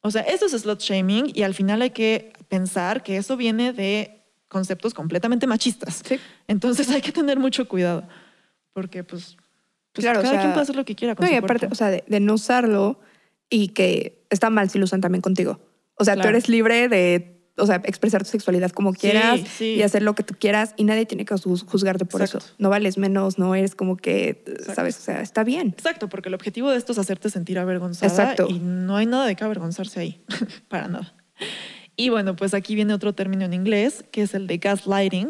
[0.01, 3.71] O sea, eso es slut shaming y al final hay que pensar que eso viene
[3.73, 6.01] de conceptos completamente machistas.
[6.05, 6.19] Sí.
[6.47, 8.07] Entonces hay que tener mucho cuidado,
[8.73, 9.37] porque pues,
[9.91, 11.43] pues Claro, o cada sea, quien puede hacer lo que quiera con No, y su
[11.43, 11.73] aparte, cuerpo.
[11.73, 12.99] o sea, de, de no usarlo
[13.49, 15.59] y que está mal si lo usan también contigo.
[15.95, 19.75] O sea, tú eres libre de, o sea, expresar tu sexualidad como quieras sí.
[19.75, 22.45] y hacer lo que tú quieras y nadie tiene que juz- juzgarte por Exacto.
[22.47, 22.55] eso.
[22.57, 24.73] No vales menos, no eres como que, Exacto.
[24.73, 24.97] ¿sabes?
[24.97, 25.67] O sea, está bien.
[25.69, 28.47] Exacto, porque el objetivo de esto es hacerte sentir avergonzada Exacto.
[28.49, 30.21] y no hay nada de qué avergonzarse ahí,
[30.67, 31.13] para nada.
[31.95, 35.29] Y bueno, pues aquí viene otro término en inglés, que es el de gaslighting.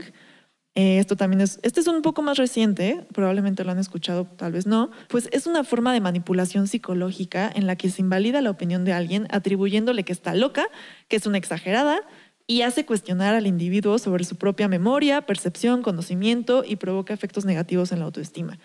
[0.76, 4.54] Eh, esto también es, este es un poco más reciente, probablemente lo han escuchado, tal
[4.54, 4.90] vez no.
[5.08, 8.94] Pues es una forma de manipulación psicológica en la que se invalida la opinión de
[8.94, 10.66] alguien atribuyéndole que está loca,
[11.08, 12.02] que es una exagerada
[12.48, 17.92] y hace cuestionar al individuo sobre su propia memoria, percepción, conocimiento y provoca efectos negativos
[17.92, 18.58] en la autoestima.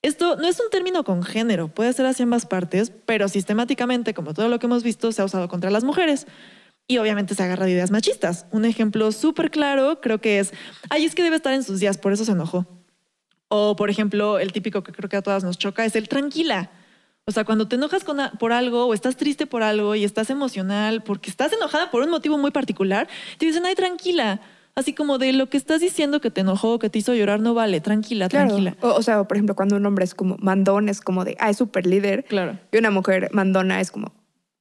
[0.00, 4.32] Esto no es un término con género, puede ser hacia ambas partes, pero sistemáticamente, como
[4.32, 6.28] todo lo que hemos visto, se ha usado contra las mujeres.
[6.90, 8.46] Y obviamente se agarra de ideas machistas.
[8.50, 10.52] Un ejemplo súper claro creo que es,
[10.88, 12.66] ay, es que debe estar en sus días, por eso se enojó.
[13.48, 16.70] O, por ejemplo, el típico que creo que a todas nos choca es el tranquila.
[17.26, 20.30] O sea, cuando te enojas con por algo o estás triste por algo y estás
[20.30, 24.40] emocional porque estás enojada por un motivo muy particular, te dicen, ay, tranquila.
[24.74, 27.52] Así como de lo que estás diciendo que te enojó, que te hizo llorar, no
[27.52, 28.48] vale, tranquila, Claro.
[28.48, 28.76] tranquila.
[28.80, 31.50] O, o sea, por ejemplo, cuando un hombre es como mandón, es como de, ah,
[31.50, 32.24] es súper líder.
[32.24, 32.58] Claro.
[32.72, 34.17] Y una mujer mandona es como, "Ah,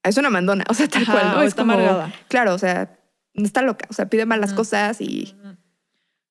[0.07, 0.65] es una mandona.
[0.69, 1.41] O sea, tal Ajá, cual, ¿no?
[1.41, 2.13] es está como, amargada.
[2.27, 2.97] Claro, o sea,
[3.33, 3.87] está loca.
[3.89, 5.35] O sea, pide malas cosas y.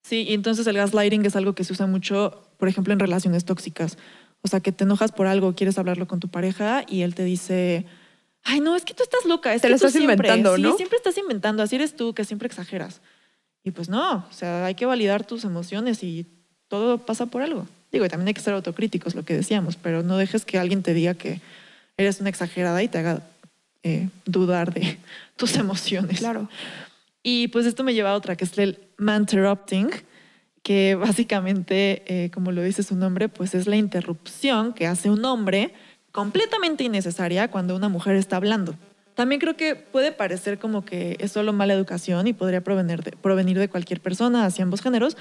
[0.03, 3.43] Sí, y entonces el gaslighting es algo que se usa mucho, por ejemplo, en relaciones
[3.43, 3.97] tóxicas.
[4.41, 7.23] O sea, que te enojas por algo, quieres hablarlo con tu pareja y él te
[7.23, 7.85] dice,
[8.43, 10.61] ay, no, es que tú estás loca, es Te que lo estás siempre, inventando, sí,
[10.61, 10.77] ¿no?
[10.77, 13.01] siempre estás inventando, así eres tú, que siempre exageras.
[13.63, 16.25] Y pues no, o sea, hay que validar tus emociones y
[16.69, 17.67] todo pasa por algo.
[17.91, 20.83] Digo, y también hay que ser autocríticos, lo que decíamos, pero no dejes que alguien
[20.83, 21.41] te diga que
[21.97, 23.23] eres una exagerada y te haga
[23.87, 24.97] eh, dudar de
[25.37, 26.19] tus emociones.
[26.19, 26.49] Claro.
[27.23, 29.89] Y pues esto me lleva a otra, que es el manterrupting,
[30.61, 35.23] que básicamente, eh, como lo dice su nombre, pues es la interrupción que hace un
[35.23, 35.73] hombre
[36.11, 38.75] completamente innecesaria cuando una mujer está hablando.
[39.13, 43.11] También creo que puede parecer como que es solo mala educación y podría provenir de,
[43.11, 45.15] provenir de cualquier persona hacia ambos géneros,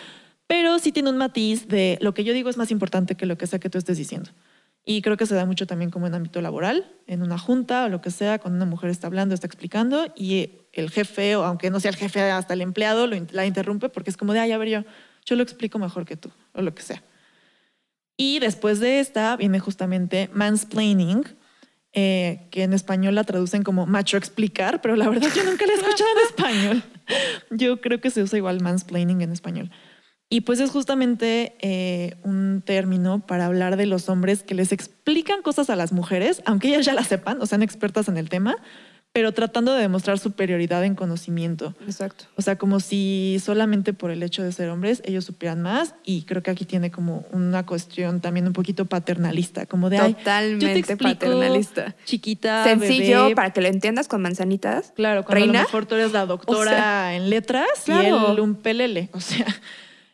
[0.47, 3.39] pero sí tiene un matiz de lo que yo digo es más importante que lo
[3.39, 4.31] que sea que tú estés diciendo.
[4.89, 7.89] Y creo que se da mucho también como en ámbito laboral, en una junta o
[7.89, 11.71] lo que sea, cuando una mujer está hablando, está explicando y el jefe, o aunque
[11.71, 14.53] no sea el jefe, hasta el empleado lo la interrumpe porque es como de, ay,
[14.53, 14.85] a ver, yo,
[15.25, 17.03] yo lo explico mejor que tú, o lo que sea.
[18.17, 21.25] Y después de esta viene justamente mansplaining,
[21.93, 25.73] eh, que en español la traducen como macho explicar, pero la verdad yo nunca la
[25.73, 26.83] he escuchado en español.
[27.51, 29.71] Yo creo que se usa igual mansplaining en español.
[30.29, 35.41] Y pues es justamente eh, un término para hablar de los hombres que les explican
[35.43, 38.57] cosas a las mujeres, aunque ellas ya las sepan o sean expertas en el tema,
[39.13, 41.75] pero tratando de demostrar superioridad en conocimiento.
[41.87, 42.25] Exacto.
[42.37, 46.23] O sea, como si solamente por el hecho de ser hombres ellos supieran más y
[46.23, 50.17] creo que aquí tiene como una cuestión también un poquito paternalista, como de, ay, yo
[50.17, 51.95] te Totalmente explico, paternalista.
[52.05, 54.93] chiquita, Sencillo bebé, para que lo entiendas con manzanitas.
[54.97, 55.59] Claro, cuando a ¿Reina?
[55.61, 58.03] lo mejor tú eres la doctora O sea, en letras claro.
[58.29, 59.09] y él un pelele.
[59.13, 59.47] O sea,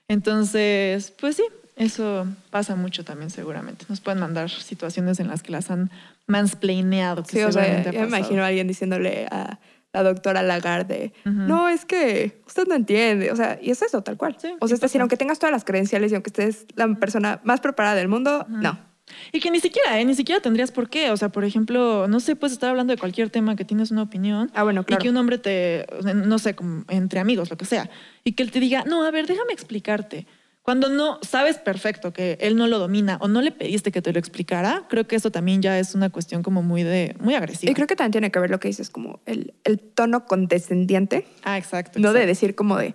[0.09, 1.45] entonces, pues sí,
[1.77, 3.87] eso pasa mucho también seguramente.
[3.89, 5.91] Nos pueden mandar situaciones en las que las han
[6.27, 7.23] mansplaineado.
[7.23, 9.59] Que Sí, o sea, me imagino a alguien diciéndole a
[9.93, 13.31] la doctora Lagarde, no, es que usted no entiende.
[13.31, 14.37] O sea, y es eso, tal cual.
[14.39, 17.41] Sí, o sea, es decir, aunque tengas todas las credenciales y aunque estés la persona
[17.45, 18.92] más preparada del mundo, no.
[19.33, 20.05] Y que ni siquiera, ¿eh?
[20.05, 21.11] ni siquiera tendrías por qué.
[21.11, 24.03] O sea, por ejemplo, no sé, puedes estar hablando de cualquier tema que tienes una
[24.03, 24.51] opinión.
[24.55, 25.01] Ah, bueno, claro.
[25.01, 27.91] Y que un hombre te, no sé, como entre amigos, lo que sea,
[28.25, 30.27] y que él te diga, no, a ver, déjame explicarte.
[30.63, 34.13] Cuando no sabes perfecto que él no lo domina o no le pediste que te
[34.13, 37.73] lo explicara, creo que eso también ya es una cuestión como muy de muy agresiva.
[37.73, 41.27] Y creo que también tiene que ver lo que dices, como el, el tono condescendiente,
[41.43, 41.99] ah, exacto.
[41.99, 42.29] no de exacto.
[42.29, 42.95] decir como de,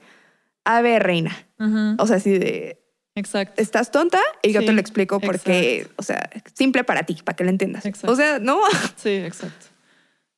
[0.63, 1.45] a ver, reina.
[1.59, 2.79] Ujú, O sea, así de,
[3.17, 3.61] Exacto.
[3.61, 5.95] estás tonta y yo Sí, te lo explico porque, exacto.
[5.97, 7.85] o sea, simple para ti, para que lo entiendas.
[7.85, 8.11] Exacto.
[8.11, 8.59] O sea, no.
[8.95, 9.67] Sí, exacto.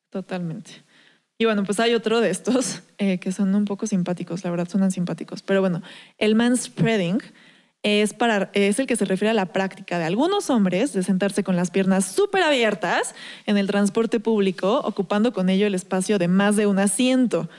[0.09, 0.71] Totalmente.
[1.37, 4.67] Y bueno, pues hay otro de estos eh, que son un poco simpáticos, la verdad,
[4.67, 5.41] suenan simpáticos.
[5.41, 5.81] Pero bueno,
[6.17, 7.19] el manspreading
[7.83, 11.43] es, para, es el que se refiere a la práctica de algunos hombres de sentarse
[11.43, 13.15] con las piernas súper abiertas
[13.45, 17.49] en el transporte público, ocupando con ello el espacio de más de un asiento.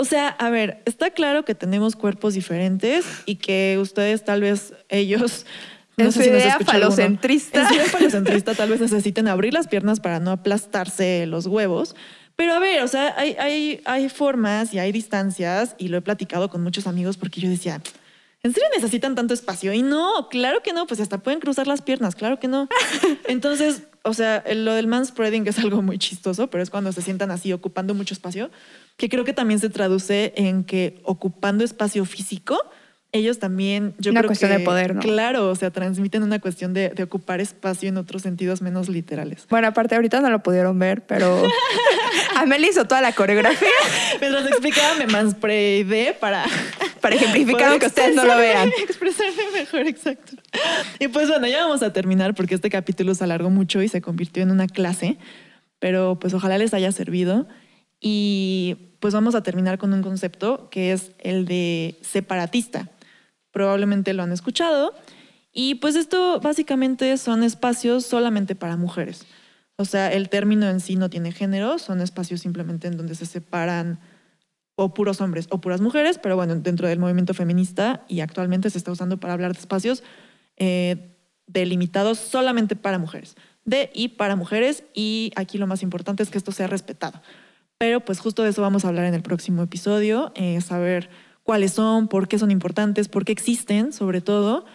[0.00, 4.72] O sea, a ver, está claro que tenemos cuerpos diferentes y que ustedes tal vez
[4.88, 5.44] ellos...
[5.96, 6.92] En su nos idea escucha alguno.
[6.92, 7.62] falocentrista.
[7.62, 11.96] En su idea falocentrista tal vez necesiten abrir las piernas para no aplastarse los huevos.
[12.36, 16.00] Pero a ver, o sea, hay, hay, hay formas y hay distancias y lo he
[16.00, 17.82] platicado con muchos amigos porque yo decía,
[18.44, 19.72] ¿en serio necesitan tanto espacio?
[19.72, 22.68] Y no, claro que no, pues hasta pueden cruzar las piernas, claro que no.
[23.26, 27.30] Entonces, o sea, lo del manspreading es algo muy chistoso, pero es cuando se sientan
[27.30, 28.50] así ocupando mucho espacio,
[28.96, 32.58] que creo que también se traduce en que ocupando espacio físico,
[33.10, 35.00] ellos también, yo Una creo cuestión que, de poder, ¿no?
[35.00, 39.46] Claro, o sea, transmiten una cuestión de, de ocupar espacio en otros sentidos menos literales.
[39.48, 41.42] Bueno, aparte ahorita no lo pudieron ver, pero
[42.36, 43.68] Amelia hizo toda la coreografía
[44.20, 46.44] Mientras explicaba, me manspreadé para...
[47.00, 48.70] para ejemplificar poder aunque ustedes no lo vean.
[48.82, 50.32] Expresarme mejor, exacto.
[50.98, 54.02] Y pues bueno, ya vamos a terminar porque este capítulo se alargó mucho y se
[54.02, 55.16] convirtió en una clase,
[55.78, 57.46] pero pues ojalá les haya servido.
[58.00, 62.90] Y pues vamos a terminar con un concepto que es el de separatista.
[63.58, 64.94] Probablemente lo han escuchado.
[65.52, 69.26] Y pues esto básicamente son espacios solamente para mujeres.
[69.74, 73.26] O sea, el término en sí no tiene género, son espacios simplemente en donde se
[73.26, 73.98] separan
[74.76, 78.78] o puros hombres o puras mujeres, pero bueno, dentro del movimiento feminista y actualmente se
[78.78, 80.04] está usando para hablar de espacios
[80.56, 81.16] eh,
[81.48, 83.34] delimitados solamente para mujeres,
[83.64, 87.20] de y para mujeres, y aquí lo más importante es que esto sea respetado.
[87.76, 91.10] Pero pues justo de eso vamos a hablar en el próximo episodio, eh, saber
[91.48, 94.66] cuáles son, por qué son importantes, por qué existen sobre todo,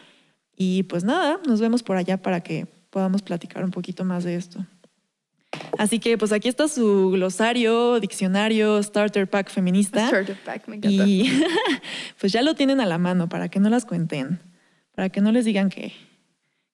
[0.58, 4.34] y pues nada, nos vemos por allá para que podamos platicar un poquito más de
[4.34, 4.66] esto.
[5.78, 10.08] Así que pues aquí está su glosario, diccionario, starter pack feminista.
[10.08, 11.06] Starter pack, me encanta.
[11.06, 11.44] Y
[12.20, 14.40] pues ya lo tienen a la mano para que no las cuenten,
[14.96, 15.94] para que no les digan que,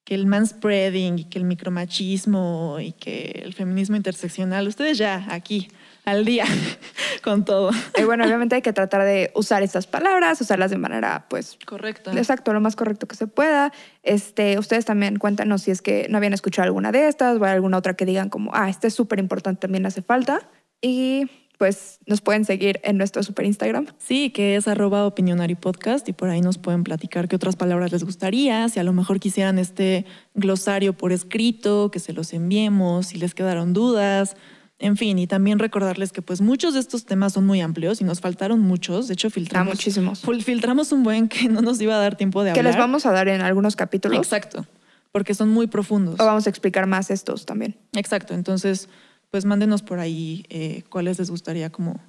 [0.05, 5.67] que el manspreading y que el micromachismo y que el feminismo interseccional, ustedes ya aquí,
[6.05, 6.45] al día,
[7.23, 7.71] con todo.
[7.97, 12.11] Y bueno, obviamente hay que tratar de usar estas palabras, usarlas de manera, pues, Correcto.
[12.11, 13.71] exacto, lo más correcto que se pueda.
[14.03, 17.51] Este, ustedes también cuéntanos si es que no habían escuchado alguna de estas o hay
[17.51, 20.49] alguna otra que digan como, ah, este es súper importante, también hace falta.
[20.81, 21.29] Y
[21.59, 23.87] pues nos pueden seguir en nuestro super Instagram.
[23.97, 27.91] Sí, que es arroba opinionario podcast y por ahí nos pueden platicar qué otras palabras
[27.91, 33.07] les gustaría, si a lo mejor quisieran este glosario por escrito, que se los enviemos,
[33.07, 34.37] si les quedaron dudas,
[34.79, 38.05] en fin, y también recordarles que pues muchos de estos temas son muy amplios y
[38.05, 40.23] nos faltaron muchos, de hecho Ah, filtramos, muchísimos.
[40.23, 42.73] fil- filtramos un buen que no nos iba a dar tiempo de Que hablar.
[42.73, 44.17] les vamos a dar en algunos capítulos.
[44.17, 44.65] Exacto,
[45.11, 46.19] porque son muy profundos.
[46.19, 47.75] O vamos a explicar más estos también.
[47.93, 48.89] Exacto, entonces
[49.31, 51.99] pues mándenos por ahí eh, cuáles les gustaría como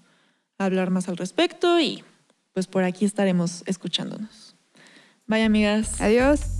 [0.58, 2.02] hablar más al respecto y
[2.54, 4.54] pues por aquí estaremos escuchándonos.
[5.26, 6.00] Bye amigas.
[6.00, 6.59] Adiós.